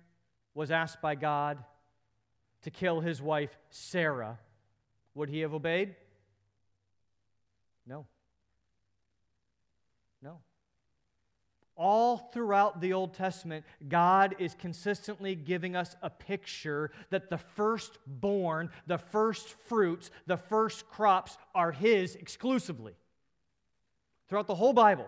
was 0.55 0.71
asked 0.71 1.01
by 1.01 1.15
God 1.15 1.63
to 2.63 2.71
kill 2.71 3.01
his 3.01 3.23
wife 3.23 3.57
Sarah, 3.71 4.39
would 5.19 5.29
he 5.29 5.41
have 5.41 5.53
obeyed? 5.53 5.95
No. 7.87 8.07
No 10.23 10.41
all 11.79 12.17
throughout 12.33 12.81
the 12.81 12.93
Old 12.93 13.15
Testament, 13.15 13.65
God 13.89 14.35
is 14.41 14.55
consistently 14.55 15.37
giving 15.37 15.77
us 15.77 15.95
a 16.03 16.11
picture 16.11 16.91
that 17.11 17.31
the 17.31 17.39
firstborn, 17.39 18.71
the 18.89 18.99
first 18.99 19.49
fruits, 19.69 20.11
the 20.27 20.37
first 20.37 20.89
crops 20.91 21.39
are 21.55 21.71
His 21.71 22.17
exclusively. 22.17 22.95
Throughout 24.29 24.49
the 24.49 24.57
whole 24.57 24.73
Bible, 24.73 25.07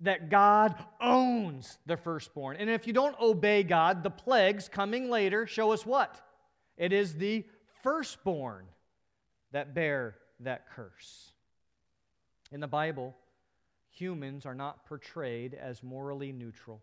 that 0.00 0.28
God 0.28 0.74
owns 1.00 1.78
the 1.86 1.96
firstborn. 1.96 2.56
And 2.56 2.68
if 2.68 2.86
you 2.86 2.92
don't 2.92 3.18
obey 3.20 3.62
God, 3.62 4.02
the 4.02 4.10
plagues 4.10 4.68
coming 4.68 5.08
later 5.08 5.46
show 5.46 5.72
us 5.72 5.86
what? 5.86 6.20
It 6.76 6.92
is 6.92 7.14
the 7.14 7.44
firstborn 7.84 8.64
that 9.52 9.74
bear 9.74 10.16
that 10.40 10.68
curse. 10.70 11.32
In 12.50 12.60
the 12.60 12.66
Bible, 12.66 13.14
humans 13.90 14.46
are 14.46 14.54
not 14.54 14.86
portrayed 14.86 15.52
as 15.52 15.82
morally 15.82 16.32
neutral. 16.32 16.80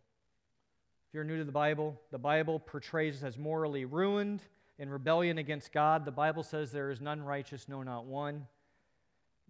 If 1.08 1.16
you're 1.16 1.24
new 1.24 1.40
to 1.40 1.44
the 1.44 1.52
Bible, 1.52 2.00
the 2.12 2.20
Bible 2.20 2.60
portrays 2.60 3.18
us 3.18 3.24
as 3.24 3.38
morally 3.38 3.84
ruined 3.84 4.44
in 4.78 4.90
rebellion 4.90 5.40
against 5.40 5.74
God. 5.74 6.06
The 6.06 6.12
Bible 6.12 6.44
says 6.44 6.72
there 6.72 6.92
is 6.92 7.02
none 7.02 7.24
righteous, 7.24 7.68
no, 7.68 7.82
not 7.82 8.06
one. 8.06 8.46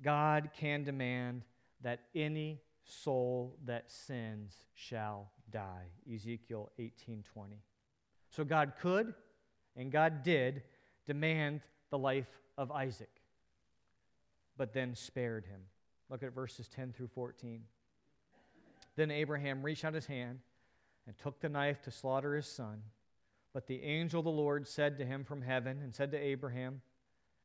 God 0.02 0.52
can 0.58 0.86
demand 0.86 1.44
that 1.82 2.00
any 2.16 2.62
soul 2.86 3.58
that 3.66 3.92
sins 3.92 4.56
shall 4.74 5.30
die. 5.52 5.88
Ezekiel 6.12 6.72
18:20. 6.80 7.62
So 8.30 8.46
God 8.46 8.74
could 8.80 9.14
and 9.76 9.92
God 9.92 10.24
did 10.24 10.64
demand 11.08 11.62
the 11.90 11.98
life 11.98 12.30
of 12.58 12.72
Isaac, 12.72 13.10
but 14.58 14.74
then 14.74 14.96
spared 14.96 15.46
him. 15.46 15.62
Look 16.10 16.24
at 16.24 16.34
verses 16.34 16.68
10 16.68 16.94
through 16.94 17.08
14. 17.08 17.62
Then 18.96 19.12
Abraham 19.12 19.64
reached 19.64 19.86
out 19.86 19.94
his 19.94 20.06
hand 20.06 20.40
and 21.08 21.18
took 21.18 21.40
the 21.40 21.50
knife 21.50 21.82
to 21.84 21.92
slaughter 21.92 22.36
his 22.36 22.48
son. 22.48 22.82
But 23.54 23.68
the 23.68 23.84
angel 23.84 24.20
of 24.20 24.26
the 24.26 24.32
Lord 24.32 24.68
said 24.68 24.98
to 24.98 25.06
him 25.06 25.24
from 25.24 25.42
heaven 25.42 25.80
and 25.82 25.94
said 25.94 26.12
to 26.12 26.18
Abraham, 26.18 26.82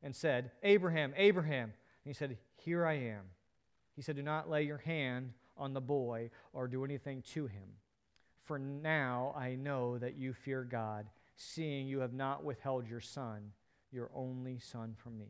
and 0.03 0.15
said, 0.15 0.51
Abraham, 0.63 1.13
Abraham. 1.17 1.63
And 1.63 1.73
he 2.05 2.13
said, 2.13 2.37
Here 2.63 2.85
I 2.85 2.93
am. 2.93 3.23
He 3.95 4.01
said, 4.01 4.15
Do 4.15 4.23
not 4.23 4.49
lay 4.49 4.63
your 4.63 4.77
hand 4.77 5.33
on 5.57 5.73
the 5.73 5.81
boy 5.81 6.29
or 6.53 6.67
do 6.67 6.85
anything 6.85 7.23
to 7.33 7.47
him. 7.47 7.69
For 8.43 8.59
now 8.59 9.33
I 9.35 9.55
know 9.55 9.97
that 9.97 10.15
you 10.15 10.33
fear 10.33 10.63
God, 10.63 11.07
seeing 11.37 11.87
you 11.87 11.99
have 11.99 12.13
not 12.13 12.43
withheld 12.43 12.87
your 12.87 12.99
son, 12.99 13.51
your 13.91 14.09
only 14.13 14.59
son, 14.59 14.95
from 14.97 15.17
me. 15.17 15.29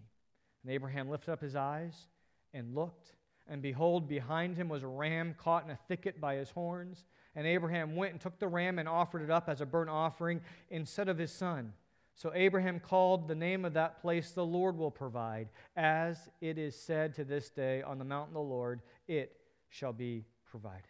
And 0.63 0.71
Abraham 0.71 1.09
lifted 1.09 1.31
up 1.31 1.41
his 1.41 1.55
eyes 1.55 2.07
and 2.53 2.73
looked, 2.73 3.13
and 3.47 3.61
behold, 3.61 4.07
behind 4.07 4.57
him 4.57 4.69
was 4.69 4.83
a 4.83 4.87
ram 4.87 5.35
caught 5.37 5.65
in 5.65 5.69
a 5.69 5.79
thicket 5.87 6.19
by 6.19 6.35
his 6.35 6.49
horns. 6.49 7.05
And 7.35 7.45
Abraham 7.45 7.95
went 7.95 8.13
and 8.13 8.21
took 8.21 8.39
the 8.39 8.47
ram 8.47 8.79
and 8.79 8.89
offered 8.89 9.21
it 9.21 9.29
up 9.29 9.47
as 9.47 9.61
a 9.61 9.65
burnt 9.65 9.89
offering 9.89 10.41
instead 10.69 11.07
of 11.07 11.17
his 11.17 11.31
son. 11.31 11.73
So 12.15 12.31
Abraham 12.33 12.79
called 12.79 13.27
the 13.27 13.35
name 13.35 13.63
of 13.63 13.73
that 13.73 14.01
place, 14.01 14.31
The 14.31 14.45
Lord 14.45 14.75
will 14.75 14.89
provide. 14.89 15.49
As 15.75 16.29
it 16.41 16.57
is 16.57 16.75
said 16.75 17.13
to 17.15 17.23
this 17.23 17.51
day, 17.51 17.83
On 17.83 17.99
the 17.99 18.05
mountain 18.05 18.35
of 18.35 18.41
the 18.41 18.49
Lord, 18.49 18.81
it 19.07 19.37
shall 19.69 19.93
be 19.93 20.25
provided. 20.49 20.83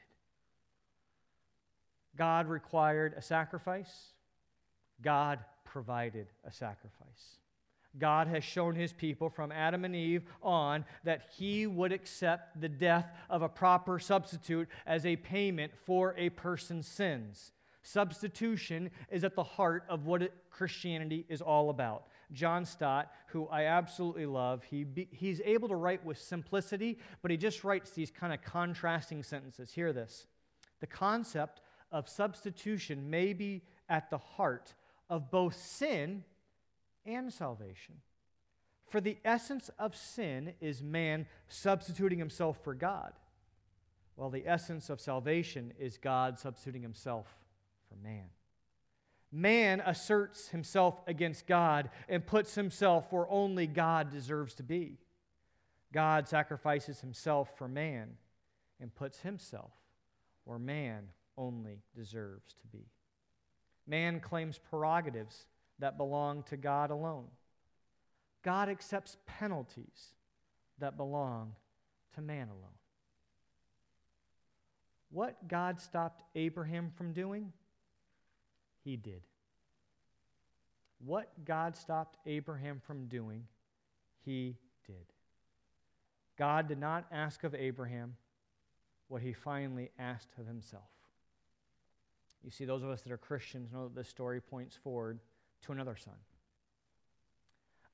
God 2.16 2.48
required 2.48 3.14
a 3.16 3.22
sacrifice, 3.22 4.14
God 5.02 5.40
provided 5.64 6.28
a 6.46 6.52
sacrifice. 6.52 7.38
God 8.00 8.28
has 8.28 8.44
shown 8.44 8.76
his 8.76 8.94
people 8.94 9.30
from 9.30 9.52
Adam 9.52 9.86
and 9.86 9.96
Eve 9.96 10.24
on 10.42 10.86
that 11.04 11.30
he 11.38 11.66
would 11.66 11.92
accept 11.92 12.60
the 12.62 12.70
death 12.70 13.08
of 13.30 13.42
a 13.42 13.50
proper 13.50 14.00
substitute 14.00 14.68
as 14.86 15.06
a 15.06 15.16
payment 15.16 15.72
for 15.86 16.14
a 16.18 16.30
person's 16.30 16.88
sins. 16.88 17.52
Substitution 17.82 18.92
is 19.10 19.24
at 19.24 19.36
the 19.36 19.44
heart 19.44 19.86
of 19.90 20.06
what 20.06 20.32
Christianity 20.50 21.26
is 21.30 21.42
all 21.42 21.70
about. 21.70 22.08
John 22.34 22.66
Stott, 22.66 23.12
who 23.28 23.48
I 23.48 23.64
absolutely 23.64 24.26
love, 24.26 24.64
he 24.64 24.84
be, 24.84 25.08
he's 25.12 25.40
able 25.46 25.70
to 25.70 25.76
write 25.76 26.06
with 26.06 26.18
simplicity, 26.18 27.00
but 27.22 27.32
he 27.32 27.38
just 27.38 27.64
writes 27.64 27.92
these 27.92 28.12
kind 28.12 28.34
of 28.34 28.42
contrasting 28.42 29.24
sentences. 29.24 29.72
Hear 29.72 29.94
this. 29.94 30.28
The 30.82 30.88
concept 30.88 31.62
of 31.92 32.10
substitution 32.10 33.10
may 33.10 33.32
be 33.32 33.64
at 33.88 34.10
the 34.10 34.18
heart 34.18 34.74
of 35.10 35.32
both 35.32 35.56
sin 35.56 36.24
and 37.06 37.32
salvation. 37.32 37.96
For 38.90 39.02
the 39.02 39.18
essence 39.26 39.70
of 39.78 39.96
sin 39.96 40.54
is 40.62 40.82
man 40.82 41.26
substituting 41.48 42.20
himself 42.20 42.58
for 42.64 42.74
God, 42.74 43.14
while 44.16 44.30
the 44.30 44.48
essence 44.48 44.90
of 44.90 45.02
salvation 45.02 45.74
is 45.78 45.98
God 45.98 46.40
substituting 46.40 46.82
himself 46.82 47.28
for 47.90 47.96
man. 47.96 48.30
Man 49.32 49.82
asserts 49.86 50.50
himself 50.50 51.02
against 51.06 51.48
God 51.48 51.90
and 52.08 52.26
puts 52.26 52.56
himself 52.56 53.12
where 53.12 53.30
only 53.30 53.68
God 53.68 54.10
deserves 54.10 54.54
to 54.56 54.64
be. 54.64 55.00
God 55.92 56.28
sacrifices 56.28 57.02
himself 57.02 57.50
for 57.58 57.68
man 57.68 58.12
and 58.80 58.94
puts 58.94 59.20
himself 59.20 59.72
where 60.46 60.60
man 60.60 61.10
only 61.38 61.82
deserves 61.94 62.54
to 62.54 62.68
be. 62.68 62.86
Man 63.88 64.20
claims 64.20 64.60
prerogatives 64.70 65.46
that 65.80 65.98
belong 65.98 66.44
to 66.44 66.58
God 66.58 66.92
alone. 66.92 67.28
God 68.44 68.70
accepts 68.70 69.18
penalties 69.26 70.14
that 70.80 70.98
belong 70.98 71.54
to 72.16 72.22
man 72.22 72.50
alone. 72.50 72.78
What 75.10 75.48
God 75.48 75.80
stopped 75.80 76.24
Abraham 76.36 76.92
from 76.96 77.14
doing? 77.14 77.54
he 78.88 78.96
did. 78.96 79.22
What 81.00 81.30
God 81.44 81.76
stopped 81.76 82.18
Abraham 82.26 82.80
from 82.80 83.08
doing, 83.08 83.44
he 84.24 84.56
did. 84.86 84.96
God 86.38 86.70
did 86.70 86.80
not 86.80 87.06
ask 87.12 87.44
of 87.44 87.54
Abraham 87.54 88.16
what 89.10 89.22
he 89.22 89.34
finally 89.34 89.92
asked 90.00 90.30
of 90.40 90.48
himself. 90.48 90.88
You 92.48 92.52
see, 92.52 92.64
those 92.64 92.82
of 92.82 92.90
us 92.90 93.02
that 93.02 93.12
are 93.12 93.18
Christians 93.18 93.74
know 93.74 93.84
that 93.84 93.94
this 93.94 94.08
story 94.08 94.40
points 94.40 94.76
forward 94.76 95.20
to 95.64 95.74
another 95.74 95.98
son. 95.98 96.14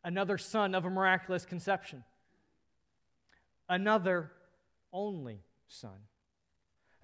Another 0.03 0.37
son 0.37 0.75
of 0.75 0.85
a 0.85 0.91
miraculous 0.91 1.43
conception. 1.43 2.03
Another 3.67 4.31
only 4.93 5.39
son 5.67 5.97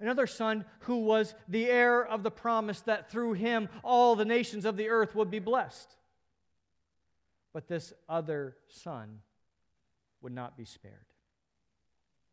another 0.00 0.26
son 0.26 0.64
who 0.80 1.00
was 1.00 1.34
the 1.46 1.66
heir 1.66 2.04
of 2.04 2.22
the 2.22 2.30
promise 2.30 2.80
that 2.82 3.10
through 3.10 3.34
him 3.34 3.68
all 3.84 4.16
the 4.16 4.24
nations 4.24 4.64
of 4.64 4.76
the 4.76 4.88
earth 4.88 5.14
would 5.14 5.30
be 5.30 5.38
blessed. 5.38 5.94
But 7.52 7.68
this 7.68 7.92
other 8.08 8.56
son 8.68 9.20
would 10.22 10.32
not 10.32 10.56
be 10.56 10.64
spared. 10.64 11.09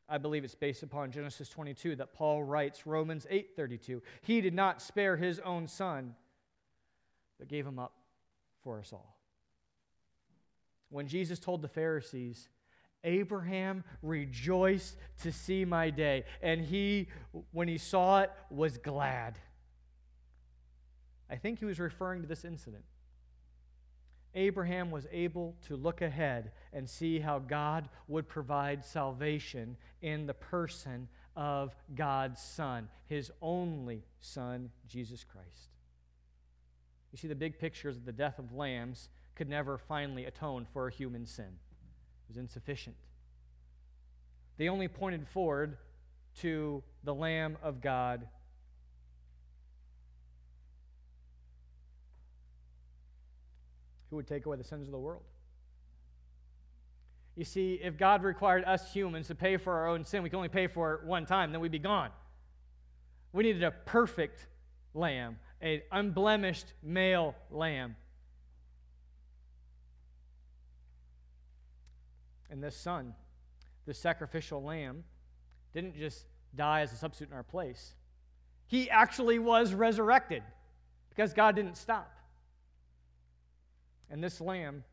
I 0.10 0.17
believe 0.17 0.43
it's 0.43 0.56
based 0.56 0.84
upon 0.84 1.12
Genesis 1.12 1.50
22 1.50 1.98
that 1.98 2.13
Paul 2.13 2.43
writes 2.43 2.88
Romans 2.88 3.26
8:32. 3.30 4.02
He 4.22 4.41
did 4.41 4.54
not 4.54 4.82
spare 4.82 5.17
his 5.17 5.39
own 5.39 5.67
son, 5.67 6.15
but 7.38 7.48
gave 7.48 7.65
him 7.65 7.78
up 7.78 7.93
for 8.63 8.80
us 8.80 8.93
all. 8.93 9.17
When 10.89 11.08
Jesus 11.08 11.39
told 11.39 11.62
the 11.62 11.67
Pharisees, 11.67 12.48
Abraham 13.04 13.84
rejoiced 14.02 14.98
to 15.22 15.32
see 15.32 15.65
my 15.65 15.89
day, 15.89 16.24
and 16.41 16.62
he, 16.62 17.10
when 17.52 17.67
he 17.67 17.78
saw 17.78 18.22
it, 18.22 18.32
was 18.50 18.78
glad. 18.78 19.38
I 21.30 21.36
think 21.36 21.60
he 21.60 21.65
was 21.65 21.80
referring 21.80 22.22
to 22.22 22.28
this 22.28 22.46
incident. 22.46 22.86
Abraham 24.36 24.92
was 24.92 25.08
able 25.12 25.56
to 25.68 25.76
look 25.76 26.02
ahead 26.02 26.52
and 26.74 26.90
see 26.90 27.20
how 27.20 27.40
God 27.40 27.90
would 28.08 28.28
provide 28.28 28.86
salvation 28.86 29.78
in 30.02 30.28
the 30.28 30.34
person 30.34 31.08
of 31.36 31.76
God's 31.96 32.42
Son, 32.42 32.90
his 33.08 33.32
only 33.42 34.04
Son, 34.20 34.70
Jesus 34.88 35.24
Christ. 35.24 35.72
You 37.12 37.18
see, 37.18 37.28
the 37.28 37.36
big 37.36 37.58
picture 37.58 37.90
is 37.90 37.96
that 37.96 38.06
the 38.06 38.12
death 38.12 38.38
of 38.38 38.54
lambs 38.54 39.10
could 39.36 39.50
never 39.50 39.78
finally 39.78 40.26
atone 40.26 40.66
for 40.72 40.88
a 40.88 40.92
human 40.92 41.26
sin 41.26 41.46
it 42.28 42.32
was 42.32 42.38
insufficient. 42.38 42.96
They 44.58 44.68
only 44.68 44.88
pointed 44.88 45.28
forward 45.28 45.78
to 46.42 46.84
the 47.04 47.13
Lamb 47.13 47.58
of 47.63 47.80
God. 47.80 48.28
Who 54.10 54.15
would 54.17 54.28
take 54.28 54.46
away 54.46 54.58
the 54.58 54.63
sins 54.63 54.88
of 54.88 54.91
the 54.91 55.00
world? 55.00 55.24
You 57.36 57.46
see, 57.46 57.80
if 57.84 57.98
God 57.98 58.24
required 58.24 58.63
us 58.65 58.91
humans 58.91 59.28
to 59.28 59.36
pay 59.36 59.58
for 59.58 59.74
our 59.74 59.88
own 59.88 60.04
sin, 60.06 60.24
we 60.24 60.30
can 60.30 60.38
only 60.38 60.50
pay 60.50 60.67
for 60.67 60.96
it 60.96 61.04
one 61.04 61.26
time, 61.26 61.52
then 61.52 61.62
we'd 61.62 61.72
be 61.72 61.80
gone. 61.80 62.10
We 63.32 63.43
needed 63.43 63.63
a 63.63 63.72
perfect 63.72 64.48
lamb, 64.93 65.38
an 65.62 65.82
unblemished 65.91 66.74
male 66.82 67.36
lamb 67.52 67.96
And 72.50 72.63
this 72.63 72.76
son, 72.76 73.13
this 73.86 74.00
sacrificial 74.00 74.63
lamb, 74.63 75.04
didn't 75.74 75.98
just 75.98 76.26
die 76.56 76.82
as 76.82 76.93
a 76.93 76.96
substitute 76.96 77.30
in 77.30 77.36
our 77.36 77.43
place. 77.43 77.93
He 78.67 78.89
actually 78.89 79.39
was 79.39 79.74
resurrected 79.74 80.43
because 81.10 81.34
God 81.34 81.56
didn't 81.56 81.78
stop. 81.78 82.12
And 84.10 84.24
this 84.24 84.39
lamb 84.39 84.84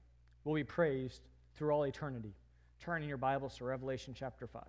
will 0.45 0.55
be 0.55 0.65
praised 0.65 1.23
through 1.55 1.71
all 1.71 1.85
eternity. 1.85 2.35
Turn 2.81 3.03
in 3.03 3.09
your 3.09 3.17
Bibles 3.17 3.57
to 3.59 3.65
Revelation 3.65 4.15
chapter 4.17 4.47
5. 4.47 4.63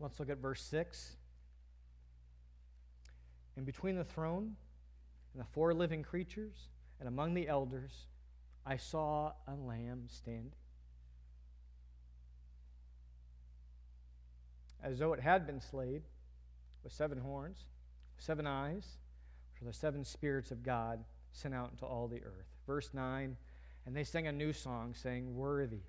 Let's 0.00 0.18
look 0.20 0.30
at 0.30 0.38
verse 0.38 0.62
6. 0.62 1.16
And 3.56 3.66
between 3.66 3.96
the 3.96 4.04
throne 4.04 4.56
and 5.34 5.42
the 5.42 5.46
four 5.52 5.74
living 5.74 6.02
creatures 6.02 6.68
and 6.98 7.08
among 7.08 7.34
the 7.34 7.48
elders 7.48 8.06
I 8.66 8.76
saw 8.76 9.32
a 9.46 9.54
lamb 9.54 10.04
standing. 10.08 10.52
As 14.82 14.98
though 14.98 15.12
it 15.12 15.20
had 15.20 15.46
been 15.46 15.60
slayed, 15.60 16.02
with 16.84 16.92
seven 16.92 17.18
horns, 17.18 17.64
seven 18.18 18.46
eyes, 18.46 18.98
for 19.58 19.64
the 19.64 19.72
seven 19.72 20.04
spirits 20.04 20.50
of 20.50 20.62
God 20.62 21.04
sent 21.32 21.54
out 21.54 21.70
into 21.70 21.84
all 21.84 22.08
the 22.08 22.22
earth. 22.22 22.46
Verse 22.66 22.90
9, 22.92 23.36
and 23.86 23.96
they 23.96 24.04
sang 24.04 24.26
a 24.26 24.32
new 24.32 24.52
song, 24.52 24.94
saying, 24.94 25.34
Worthy. 25.34 25.82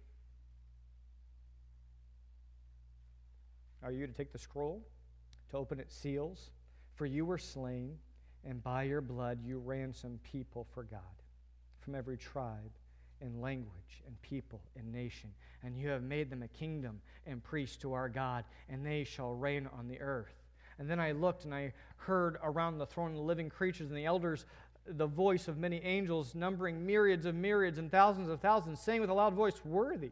Are 3.84 3.92
you 3.92 4.08
to 4.08 4.14
take 4.14 4.32
the 4.32 4.40
scroll, 4.40 4.86
to 5.52 5.58
open 5.58 5.80
its 5.80 5.96
seals? 5.96 6.52
For 6.96 7.06
you 7.06 7.26
were 7.26 7.38
slain, 7.38 7.98
and 8.48 8.64
by 8.64 8.84
your 8.84 9.02
blood 9.02 9.40
you 9.44 9.60
ransom 9.60 10.20
people 10.24 10.68
for 10.74 10.84
God 10.84 11.00
from 11.80 11.96
every 11.96 12.18
tribe 12.18 12.72
and 13.22 13.42
language 13.42 14.04
and 14.08 14.22
people 14.22 14.62
and 14.78 14.92
nation. 14.92 15.30
And 15.64 15.78
you 15.78 15.90
have 15.90 16.04
made 16.04 16.30
them 16.30 16.44
a 16.44 16.48
kingdom 16.48 17.02
and 17.26 17.44
priests 17.44 17.78
to 17.78 17.94
our 17.94 18.08
God, 18.08 18.46
and 18.70 18.86
they 18.86 19.04
shall 19.04 19.34
reign 19.34 19.68
on 19.78 19.88
the 19.88 20.00
earth. 20.00 20.34
And 20.78 20.90
then 20.90 21.00
I 21.00 21.12
looked 21.12 21.44
and 21.44 21.54
I 21.54 21.74
heard 21.98 22.38
around 22.42 22.78
the 22.78 22.86
throne 22.86 23.14
the 23.14 23.20
living 23.20 23.50
creatures 23.50 23.90
and 23.90 23.98
the 23.98 24.06
elders 24.06 24.46
the 24.88 25.06
voice 25.06 25.48
of 25.48 25.58
many 25.58 25.84
angels, 25.84 26.34
numbering 26.34 26.86
myriads 26.86 27.26
of 27.26 27.36
myriads 27.36 27.78
and 27.78 27.92
thousands 27.92 28.30
of 28.30 28.40
thousands, 28.40 28.80
saying 28.80 29.02
with 29.02 29.10
a 29.10 29.14
loud 29.14 29.34
voice, 29.34 29.54
Worthy. 29.64 30.12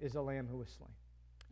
Is 0.00 0.12
the 0.12 0.22
Lamb 0.22 0.48
who 0.50 0.58
was 0.58 0.68
slain 0.68 0.90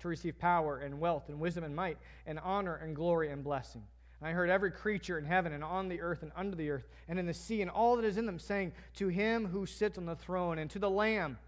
to 0.01 0.09
receive 0.09 0.39
power 0.39 0.79
and 0.79 1.01
wealth 1.01 1.29
and 1.29 1.41
wisdom 1.41 1.65
and 1.65 1.75
might 1.75 1.99
and 2.27 2.39
honor 2.39 2.77
and 2.77 2.95
glory 2.95 3.31
and 3.31 3.43
blessing. 3.43 3.83
And 4.21 4.29
I 4.29 4.33
heard 4.33 4.51
every 4.51 4.71
creature 4.71 5.19
in 5.19 5.25
heaven 5.25 5.53
and 5.53 5.63
on 5.63 5.89
the 5.89 6.01
earth 6.01 6.23
and 6.23 6.33
under 6.37 6.57
the 6.57 6.71
earth 6.71 6.87
and 7.09 7.19
in 7.19 7.27
the 7.27 7.35
sea 7.35 7.63
and 7.63 7.71
all 7.71 7.97
that 7.97 8.05
is 8.05 8.17
in 8.17 8.27
them 8.27 8.39
saying, 8.39 8.73
To 8.97 9.09
him 9.09 9.47
who 9.47 9.67
sits 9.67 9.99
on 9.99 10.07
the 10.07 10.17
throne 10.17 10.59
and 10.59 10.71
to 10.71 10.79
the 10.79 10.91
Lamb 10.91 11.39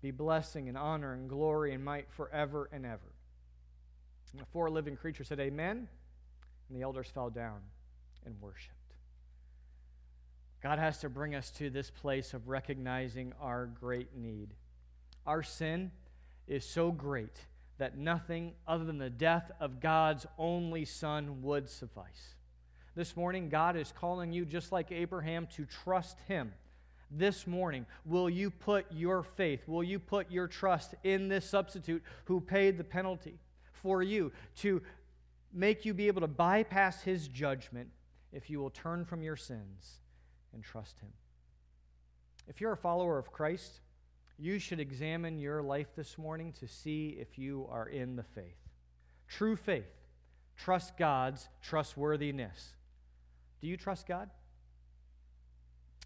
be 0.00 0.10
blessing 0.10 0.68
and 0.68 0.76
honor 0.76 1.14
and 1.14 1.28
glory 1.28 1.72
and 1.72 1.84
might 1.84 2.10
forever 2.10 2.68
and 2.72 2.84
ever. 2.84 3.12
And 4.32 4.40
the 4.40 4.46
four 4.46 4.70
living 4.70 4.96
creatures 4.96 5.28
said, 5.28 5.40
Amen. 5.40 5.88
And 6.68 6.78
the 6.78 6.82
elders 6.82 7.08
fell 7.12 7.30
down 7.30 7.60
and 8.26 8.40
worshiped. 8.40 8.70
God 10.62 10.78
has 10.78 10.98
to 10.98 11.08
bring 11.08 11.34
us 11.34 11.50
to 11.52 11.70
this 11.70 11.90
place 11.90 12.34
of 12.34 12.48
recognizing 12.48 13.32
our 13.40 13.66
great 13.66 14.16
need. 14.16 14.54
Our 15.26 15.42
sin 15.42 15.90
is 16.46 16.64
so 16.64 16.90
great 16.90 17.46
that 17.78 17.98
nothing 17.98 18.52
other 18.66 18.84
than 18.84 18.98
the 18.98 19.10
death 19.10 19.50
of 19.60 19.80
God's 19.80 20.26
only 20.38 20.84
Son 20.84 21.42
would 21.42 21.68
suffice. 21.68 22.34
This 22.94 23.16
morning, 23.16 23.48
God 23.48 23.76
is 23.76 23.92
calling 23.98 24.32
you, 24.32 24.44
just 24.44 24.70
like 24.70 24.92
Abraham, 24.92 25.48
to 25.56 25.64
trust 25.64 26.18
Him. 26.28 26.52
This 27.10 27.46
morning, 27.46 27.86
will 28.04 28.30
you 28.30 28.50
put 28.50 28.86
your 28.90 29.22
faith, 29.22 29.66
will 29.66 29.82
you 29.82 29.98
put 29.98 30.30
your 30.30 30.46
trust 30.46 30.94
in 31.02 31.28
this 31.28 31.48
substitute 31.48 32.02
who 32.24 32.40
paid 32.40 32.78
the 32.78 32.84
penalty 32.84 33.38
for 33.72 34.02
you 34.02 34.32
to 34.58 34.80
make 35.52 35.84
you 35.84 35.92
be 35.94 36.06
able 36.06 36.20
to 36.20 36.28
bypass 36.28 37.02
His 37.02 37.28
judgment 37.28 37.88
if 38.32 38.48
you 38.48 38.60
will 38.60 38.70
turn 38.70 39.04
from 39.04 39.22
your 39.22 39.36
sins 39.36 40.00
and 40.52 40.62
trust 40.62 41.00
Him? 41.00 41.10
If 42.46 42.60
you're 42.60 42.72
a 42.72 42.76
follower 42.76 43.18
of 43.18 43.32
Christ, 43.32 43.80
you 44.38 44.58
should 44.58 44.80
examine 44.80 45.38
your 45.38 45.62
life 45.62 45.88
this 45.96 46.18
morning 46.18 46.52
to 46.60 46.66
see 46.66 47.16
if 47.20 47.38
you 47.38 47.68
are 47.70 47.86
in 47.86 48.16
the 48.16 48.22
faith. 48.22 48.56
True 49.28 49.56
faith. 49.56 49.86
Trust 50.56 50.96
God's 50.96 51.48
trustworthiness. 51.62 52.74
Do 53.60 53.68
you 53.68 53.76
trust 53.76 54.06
God? 54.06 54.30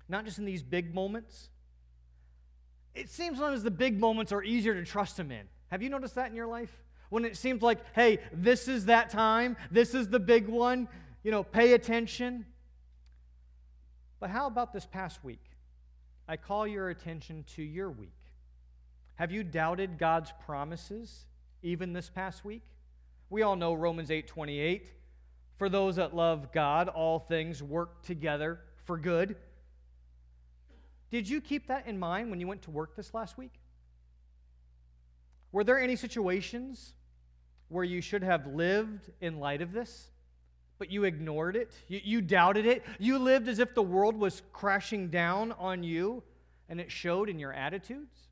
Not 0.09 0.25
just 0.25 0.39
in 0.39 0.45
these 0.45 0.63
big 0.63 0.95
moments. 0.95 1.51
It 2.95 3.11
seems 3.11 3.39
sometimes 3.39 3.63
the 3.63 3.71
big 3.71 3.99
moments 3.99 4.33
are 4.33 4.43
easier 4.43 4.75
to 4.75 4.85
trust 4.85 5.19
Him 5.19 5.31
in. 5.31 5.47
Have 5.71 5.83
you 5.83 5.91
noticed 5.91 6.15
that 6.15 6.31
in 6.31 6.37
your 6.37 6.47
life? 6.47 6.73
When 7.11 7.25
it 7.25 7.37
seems 7.37 7.63
like, 7.63 7.79
hey, 7.95 8.19
this 8.33 8.69
is 8.69 8.87
that 8.87 9.11
time, 9.11 9.57
this 9.71 9.95
is 9.95 10.09
the 10.09 10.21
big 10.21 10.49
one, 10.49 10.89
you 11.23 11.31
know, 11.31 11.43
pay 11.43 11.73
attention. 11.73 12.45
But 14.21 14.31
how 14.31 14.47
about 14.47 14.73
this 14.73 14.87
past 14.87 15.25
week? 15.25 15.45
I 16.27 16.37
call 16.37 16.67
your 16.67 16.91
attention 16.91 17.45
to 17.57 17.63
your 17.63 17.91
week. 17.91 18.18
Have 19.19 19.33
you 19.33 19.43
doubted 19.43 19.99
God's 19.99 20.33
promises 20.47 21.27
even 21.61 21.93
this 21.93 22.09
past 22.09 22.45
week? 22.45 22.63
We 23.31 23.43
all 23.43 23.57
know 23.57 23.75
Romans 23.75 24.13
8:28. 24.13 24.93
For 25.57 25.69
those 25.69 25.97
that 25.97 26.15
love 26.15 26.53
God, 26.53 26.87
all 26.87 27.19
things 27.19 27.61
work 27.61 28.03
together 28.03 28.61
for 28.85 28.97
good. 28.97 29.37
Did 31.11 31.29
you 31.29 31.41
keep 31.41 31.67
that 31.67 31.89
in 31.89 31.99
mind 31.99 32.31
when 32.31 32.39
you 32.39 32.47
went 32.47 32.63
to 32.63 32.71
work 32.71 32.95
this 32.95 33.13
last 33.13 33.37
week? 33.37 33.59
Were 35.51 35.65
there 35.65 35.81
any 35.81 35.97
situations 35.97 36.95
where 37.67 37.83
you 37.83 38.01
should 38.01 38.23
have 38.23 38.47
lived 38.47 39.11
in 39.21 39.41
light 39.41 39.63
of 39.63 39.73
this, 39.73 40.13
but 40.79 40.93
you 40.93 41.03
ignored 41.03 41.57
it? 41.57 41.73
You, 41.89 42.01
you 42.05 42.21
doubted 42.21 42.67
it? 42.67 42.85
You 43.01 43.19
lived 43.19 43.49
as 43.49 43.59
if 43.59 43.75
the 43.75 43.83
world 43.83 44.17
was 44.17 44.43
crashing 44.53 45.09
down 45.09 45.51
on 45.53 45.83
you, 45.83 46.23
and 46.69 46.81
it 46.81 46.93
showed 46.93 47.29
in 47.29 47.41
your 47.41 47.53
attitudes? 47.53 48.28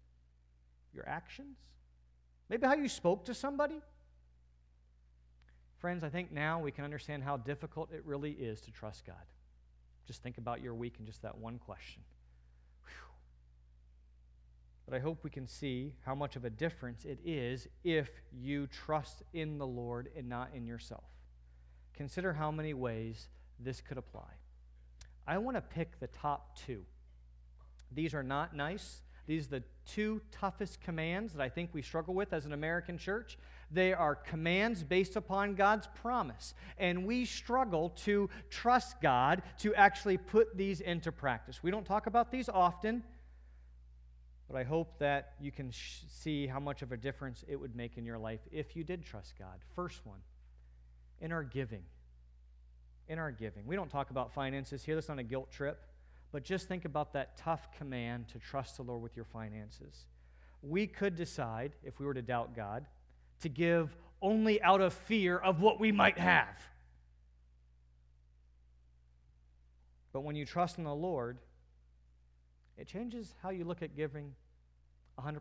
Your 0.96 1.08
actions, 1.08 1.58
maybe 2.48 2.66
how 2.66 2.74
you 2.74 2.88
spoke 2.88 3.24
to 3.26 3.34
somebody. 3.34 3.80
Friends, 5.78 6.02
I 6.02 6.08
think 6.08 6.32
now 6.32 6.58
we 6.58 6.72
can 6.72 6.84
understand 6.84 7.22
how 7.22 7.36
difficult 7.36 7.92
it 7.92 8.02
really 8.04 8.32
is 8.32 8.60
to 8.62 8.72
trust 8.72 9.04
God. 9.06 9.14
Just 10.06 10.22
think 10.22 10.38
about 10.38 10.62
your 10.62 10.74
week 10.74 10.94
and 10.98 11.06
just 11.06 11.22
that 11.22 11.36
one 11.36 11.58
question. 11.58 12.02
Whew. 12.84 13.14
But 14.88 14.96
I 14.96 15.00
hope 15.00 15.22
we 15.22 15.30
can 15.30 15.46
see 15.46 15.92
how 16.04 16.14
much 16.14 16.34
of 16.34 16.44
a 16.44 16.50
difference 16.50 17.04
it 17.04 17.18
is 17.24 17.68
if 17.84 18.08
you 18.32 18.68
trust 18.68 19.22
in 19.34 19.58
the 19.58 19.66
Lord 19.66 20.08
and 20.16 20.28
not 20.28 20.50
in 20.54 20.66
yourself. 20.66 21.04
Consider 21.94 22.32
how 22.32 22.50
many 22.50 22.72
ways 22.72 23.28
this 23.58 23.80
could 23.80 23.98
apply. 23.98 24.30
I 25.26 25.38
want 25.38 25.56
to 25.56 25.60
pick 25.60 25.98
the 25.98 26.06
top 26.06 26.56
two. 26.56 26.82
These 27.90 28.14
are 28.14 28.22
not 28.22 28.54
nice, 28.54 29.02
these 29.26 29.46
are 29.46 29.60
the 29.60 29.62
two 29.86 30.20
toughest 30.30 30.80
commands 30.80 31.32
that 31.32 31.42
I 31.42 31.48
think 31.48 31.70
we 31.72 31.82
struggle 31.82 32.14
with 32.14 32.32
as 32.32 32.46
an 32.46 32.52
American 32.52 32.96
church. 32.96 33.38
They 33.70 33.92
are 33.92 34.14
commands 34.14 34.84
based 34.84 35.16
upon 35.16 35.54
God's 35.54 35.88
promise. 36.00 36.54
And 36.78 37.06
we 37.06 37.24
struggle 37.24 37.90
to 38.04 38.30
trust 38.50 39.00
God 39.00 39.42
to 39.58 39.74
actually 39.74 40.16
put 40.16 40.56
these 40.56 40.80
into 40.80 41.10
practice. 41.10 41.62
We 41.62 41.70
don't 41.70 41.84
talk 41.84 42.06
about 42.06 42.30
these 42.30 42.48
often, 42.48 43.02
but 44.48 44.56
I 44.56 44.62
hope 44.62 44.98
that 45.00 45.32
you 45.40 45.50
can 45.50 45.72
sh- 45.72 46.02
see 46.08 46.46
how 46.46 46.60
much 46.60 46.82
of 46.82 46.92
a 46.92 46.96
difference 46.96 47.44
it 47.48 47.56
would 47.56 47.74
make 47.74 47.98
in 47.98 48.06
your 48.06 48.18
life 48.18 48.40
if 48.52 48.76
you 48.76 48.84
did 48.84 49.04
trust 49.04 49.34
God. 49.36 49.58
First 49.74 50.06
one, 50.06 50.20
in 51.20 51.32
our 51.32 51.42
giving. 51.42 51.82
In 53.08 53.18
our 53.18 53.32
giving. 53.32 53.66
We 53.66 53.74
don't 53.74 53.90
talk 53.90 54.10
about 54.10 54.32
finances 54.32 54.84
here. 54.84 54.94
That's 54.94 55.08
not 55.08 55.18
a 55.18 55.24
guilt 55.24 55.50
trip. 55.50 55.80
But 56.36 56.44
just 56.44 56.68
think 56.68 56.84
about 56.84 57.14
that 57.14 57.38
tough 57.38 57.66
command 57.78 58.28
to 58.28 58.38
trust 58.38 58.76
the 58.76 58.82
Lord 58.82 59.00
with 59.00 59.16
your 59.16 59.24
finances. 59.24 60.04
We 60.60 60.86
could 60.86 61.16
decide, 61.16 61.72
if 61.82 61.98
we 61.98 62.04
were 62.04 62.12
to 62.12 62.20
doubt 62.20 62.54
God, 62.54 62.84
to 63.40 63.48
give 63.48 63.96
only 64.20 64.60
out 64.60 64.82
of 64.82 64.92
fear 64.92 65.38
of 65.38 65.62
what 65.62 65.80
we 65.80 65.92
might 65.92 66.18
have. 66.18 66.60
But 70.12 70.24
when 70.24 70.36
you 70.36 70.44
trust 70.44 70.76
in 70.76 70.84
the 70.84 70.94
Lord, 70.94 71.38
it 72.76 72.86
changes 72.86 73.34
how 73.42 73.48
you 73.48 73.64
look 73.64 73.80
at 73.80 73.96
giving 73.96 74.34
100%. 75.18 75.40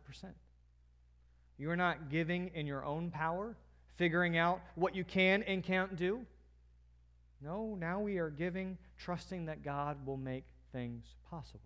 You're 1.57 1.75
not 1.75 2.09
giving 2.09 2.51
in 2.55 2.65
your 2.65 2.85
own 2.85 3.11
power, 3.11 3.57
figuring 3.97 4.37
out 4.37 4.61
what 4.75 4.95
you 4.95 5.03
can 5.03 5.43
and 5.43 5.61
can't 5.61 5.97
do. 5.97 6.21
No, 7.41 7.75
now 7.77 7.99
we 7.99 8.17
are 8.17 8.29
giving, 8.29 8.77
trusting 8.97 9.47
that 9.47 9.61
God 9.61 9.97
will 10.05 10.15
make 10.15 10.45
things 10.75 11.05
possible. 11.29 11.61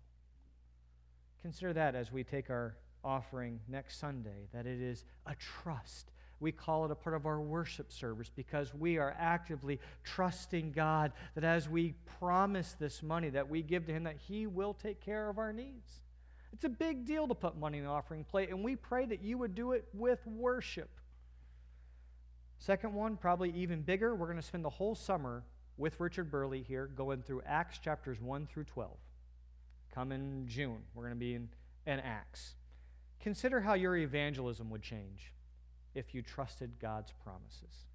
Consider 1.42 1.72
that 1.72 1.96
as 1.96 2.12
we 2.12 2.22
take 2.22 2.48
our 2.48 2.76
offering 3.02 3.58
next 3.66 3.98
Sunday, 3.98 4.46
that 4.52 4.66
it 4.66 4.80
is 4.80 5.04
a 5.26 5.34
trust. 5.34 6.12
We 6.38 6.52
call 6.52 6.84
it 6.84 6.92
a 6.92 6.94
part 6.94 7.16
of 7.16 7.26
our 7.26 7.40
worship 7.40 7.90
service 7.90 8.30
because 8.34 8.72
we 8.72 8.98
are 8.98 9.16
actively 9.18 9.80
trusting 10.04 10.70
God 10.70 11.12
that 11.34 11.42
as 11.42 11.68
we 11.68 11.94
promise 12.20 12.76
this 12.78 13.02
money 13.02 13.30
that 13.30 13.48
we 13.48 13.62
give 13.62 13.84
to 13.86 13.92
Him, 13.92 14.04
that 14.04 14.16
He 14.16 14.46
will 14.46 14.74
take 14.74 15.00
care 15.00 15.28
of 15.28 15.38
our 15.38 15.52
needs. 15.52 16.02
It's 16.52 16.64
a 16.64 16.68
big 16.68 17.04
deal 17.04 17.26
to 17.26 17.34
put 17.34 17.58
money 17.58 17.78
in 17.78 17.84
the 17.84 17.90
offering 17.90 18.22
plate, 18.22 18.50
and 18.50 18.62
we 18.62 18.76
pray 18.76 19.06
that 19.06 19.24
you 19.24 19.38
would 19.38 19.56
do 19.56 19.72
it 19.72 19.88
with 19.92 20.24
worship. 20.24 20.90
Second 22.58 22.94
one, 22.94 23.16
probably 23.16 23.50
even 23.56 23.82
bigger, 23.82 24.14
we're 24.14 24.26
going 24.26 24.36
to 24.36 24.42
spend 24.42 24.64
the 24.64 24.70
whole 24.70 24.94
summer 24.94 25.42
with 25.80 25.98
Richard 25.98 26.30
Burley 26.30 26.62
here, 26.62 26.86
going 26.86 27.22
through 27.22 27.42
Acts 27.46 27.78
chapters 27.78 28.20
1 28.20 28.46
through 28.46 28.64
12. 28.64 28.90
Come 29.94 30.12
in 30.12 30.46
June, 30.46 30.82
we're 30.94 31.04
going 31.04 31.14
to 31.14 31.18
be 31.18 31.34
in, 31.34 31.48
in 31.86 31.98
Acts. 32.00 32.54
Consider 33.20 33.60
how 33.62 33.74
your 33.74 33.96
evangelism 33.96 34.68
would 34.70 34.82
change 34.82 35.32
if 35.94 36.14
you 36.14 36.22
trusted 36.22 36.72
God's 36.80 37.12
promises. 37.24 37.86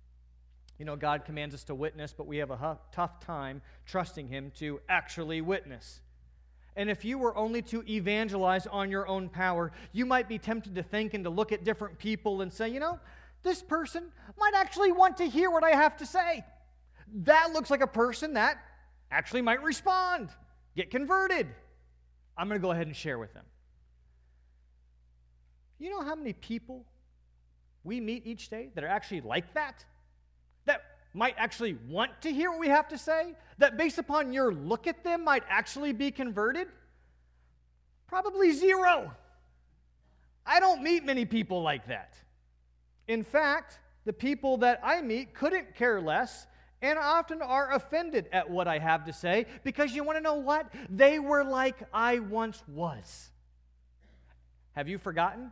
You 0.79 0.86
know, 0.86 0.95
God 0.95 1.25
commands 1.25 1.53
us 1.55 1.63
to 1.65 1.75
witness, 1.75 2.11
but 2.11 2.27
we 2.27 2.38
have 2.38 2.51
a 2.51 2.79
tough 2.91 3.19
time 3.19 3.61
trusting 3.86 4.27
Him 4.27 4.51
to 4.57 4.81
actually 4.89 5.41
witness. 5.41 6.01
And 6.75 6.89
if 6.89 7.05
you 7.05 7.17
were 7.17 7.38
only 7.38 7.61
to 7.63 7.83
evangelize 7.88 8.67
on 8.67 8.91
your 8.91 9.07
own 9.07 9.29
power, 9.29 9.71
you 9.93 10.05
might 10.05 10.27
be 10.27 10.38
tempted 10.38 10.75
to 10.75 10.83
think 10.83 11.13
and 11.13 11.23
to 11.23 11.29
look 11.29 11.51
at 11.53 11.63
different 11.63 11.97
people 11.99 12.41
and 12.41 12.51
say, 12.51 12.67
you 12.67 12.81
know, 12.81 12.99
this 13.43 13.61
person 13.61 14.11
might 14.38 14.53
actually 14.55 14.91
want 14.91 15.17
to 15.17 15.25
hear 15.25 15.49
what 15.51 15.63
I 15.63 15.69
have 15.69 15.95
to 15.97 16.05
say. 16.05 16.43
That 17.14 17.53
looks 17.53 17.70
like 17.70 17.82
a 17.82 17.88
person 17.88 18.34
that 18.34 18.58
actually 19.12 19.41
might 19.41 19.62
respond, 19.64 20.30
get 20.76 20.91
converted. 20.91 21.47
I'm 22.38 22.47
going 22.47 22.60
to 22.60 22.66
go 22.66 22.72
ahead 22.72 22.88
and 22.88 22.95
share 22.95 23.18
with 23.18 23.34
them. 23.34 23.45
You 25.80 25.89
know 25.89 26.01
how 26.01 26.16
many 26.16 26.34
people 26.34 26.86
we 27.84 27.99
meet 27.99 28.26
each 28.26 28.49
day 28.49 28.70
that 28.76 28.84
are 28.84 28.88
actually 28.88 29.22
like 29.22 29.53
that? 29.53 29.86
That 30.66 30.82
might 31.14 31.36
actually 31.38 31.78
want 31.88 32.12
to 32.22 32.34
hear 32.34 32.51
what 32.51 32.60
we 32.60 32.68
have 32.68 32.88
to 32.89 32.97
say? 32.97 33.36
That 33.58 33.78
based 33.78 33.97
upon 33.97 34.34
your 34.34 34.53
look 34.53 34.88
at 34.88 35.03
them 35.03 35.24
might 35.24 35.43
actually 35.47 35.93
be 35.93 36.12
converted? 36.12 36.68
Probably 38.08 38.51
zero. 38.51 39.12
I 40.45 40.60
don't 40.60 40.84
meet 40.84 41.06
many 41.06 41.26
people 41.26 41.62
like 41.62 41.88
that. 41.88 42.14
In 43.08 43.24
fact, 43.24 43.80
the 44.06 44.14
people 44.14 44.58
that 44.58 44.80
I 44.84 45.01
meet 45.01 45.34
couldn't 45.34 45.76
care 45.76 46.01
less 46.01 46.47
and 46.82 46.99
often 46.99 47.41
are 47.41 47.71
offended 47.71 48.28
at 48.32 48.49
what 48.49 48.67
I 48.67 48.80
have 48.80 49.05
to 49.05 49.13
say 49.13 49.45
because 49.63 49.93
you 49.93 50.03
want 50.03 50.17
to 50.17 50.23
know 50.23 50.36
what? 50.36 50.71
They 50.89 51.19
were 51.19 51.43
like 51.43 51.78
I 51.93 52.19
once 52.19 52.61
was. 52.67 53.30
Have 54.73 54.88
you 54.88 54.97
forgotten? 54.97 55.51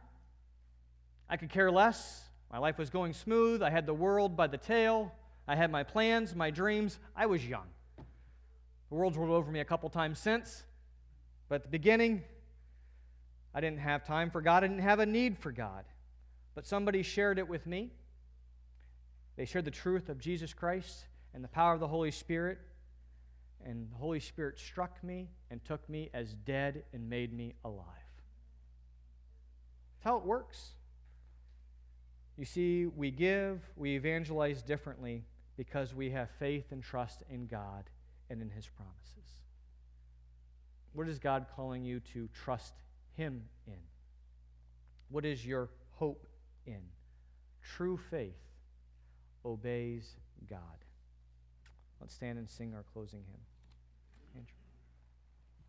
I 1.30 1.38
could 1.38 1.50
care 1.50 1.72
less. 1.72 2.24
My 2.52 2.58
life 2.58 2.78
was 2.78 2.90
going 2.90 3.14
smooth. 3.14 3.64
I 3.64 3.70
had 3.70 3.86
the 3.86 3.94
world 3.94 4.36
by 4.36 4.48
the 4.48 4.58
tail. 4.58 5.14
I 5.48 5.56
had 5.56 5.72
my 5.72 5.84
plans, 5.84 6.36
my 6.36 6.52
dreams. 6.52 7.00
I 7.16 7.26
was 7.26 7.46
young. 7.46 7.68
The 8.90 8.96
world's 8.96 9.18
rolled 9.18 9.32
over 9.32 9.52
me 9.52 9.60
a 9.60 9.66
couple 9.66 9.90
times 9.90 10.20
since, 10.20 10.64
but 11.50 11.56
at 11.56 11.64
the 11.64 11.70
beginning, 11.70 12.24
I 13.56 13.62
didn't 13.62 13.80
have 13.80 14.06
time 14.06 14.30
for 14.30 14.42
God. 14.42 14.64
I 14.64 14.68
didn't 14.68 14.84
have 14.84 15.00
a 15.00 15.06
need 15.06 15.38
for 15.38 15.52
God. 15.52 15.86
But 16.54 16.68
somebody 16.68 17.02
shared 17.02 17.40
it 17.40 17.48
with 17.48 17.66
me. 17.66 17.92
They 19.36 19.46
shared 19.46 19.66
the 19.66 19.72
truth 19.72 20.10
of 20.10 20.20
Jesus 20.20 20.54
Christ 20.54 21.06
and 21.34 21.44
the 21.44 21.48
power 21.48 21.74
of 21.74 21.80
the 21.80 21.88
Holy 21.88 22.12
Spirit. 22.12 22.60
And 23.66 23.90
the 23.92 23.98
Holy 23.98 24.20
Spirit 24.20 24.60
struck 24.60 25.02
me 25.04 25.30
and 25.50 25.64
took 25.64 25.88
me 25.90 26.10
as 26.14 26.34
dead 26.34 26.84
and 26.94 27.10
made 27.10 27.32
me 27.32 27.54
alive. 27.64 27.86
That's 29.94 30.04
how 30.04 30.18
it 30.18 30.26
works. 30.26 30.72
You 32.38 32.46
see, 32.46 32.88
we 32.88 33.12
give, 33.12 33.62
we 33.78 33.96
evangelize 33.96 34.62
differently 34.62 35.24
because 35.56 35.94
we 35.94 36.10
have 36.10 36.30
faith 36.40 36.72
and 36.72 36.84
trust 36.84 37.24
in 37.30 37.48
God 37.48 37.90
and 38.30 38.42
in 38.42 38.50
His 38.50 38.68
promises. 38.68 39.38
What 40.94 41.08
is 41.08 41.20
God 41.20 41.46
calling 41.56 41.84
you 41.86 42.00
to 42.14 42.28
trust 42.34 42.74
Him 43.16 43.44
in? 43.68 43.80
What 45.10 45.26
is 45.26 45.46
your 45.46 45.70
hope 45.94 46.28
in? 46.66 46.82
True 47.62 47.98
faith 48.10 48.36
obeys 49.46 50.16
God. 50.50 50.60
Let's 52.04 52.16
stand 52.16 52.38
and 52.38 52.50
sing 52.50 52.74
our 52.76 52.84
closing 52.84 53.22
hymn. 53.32 53.53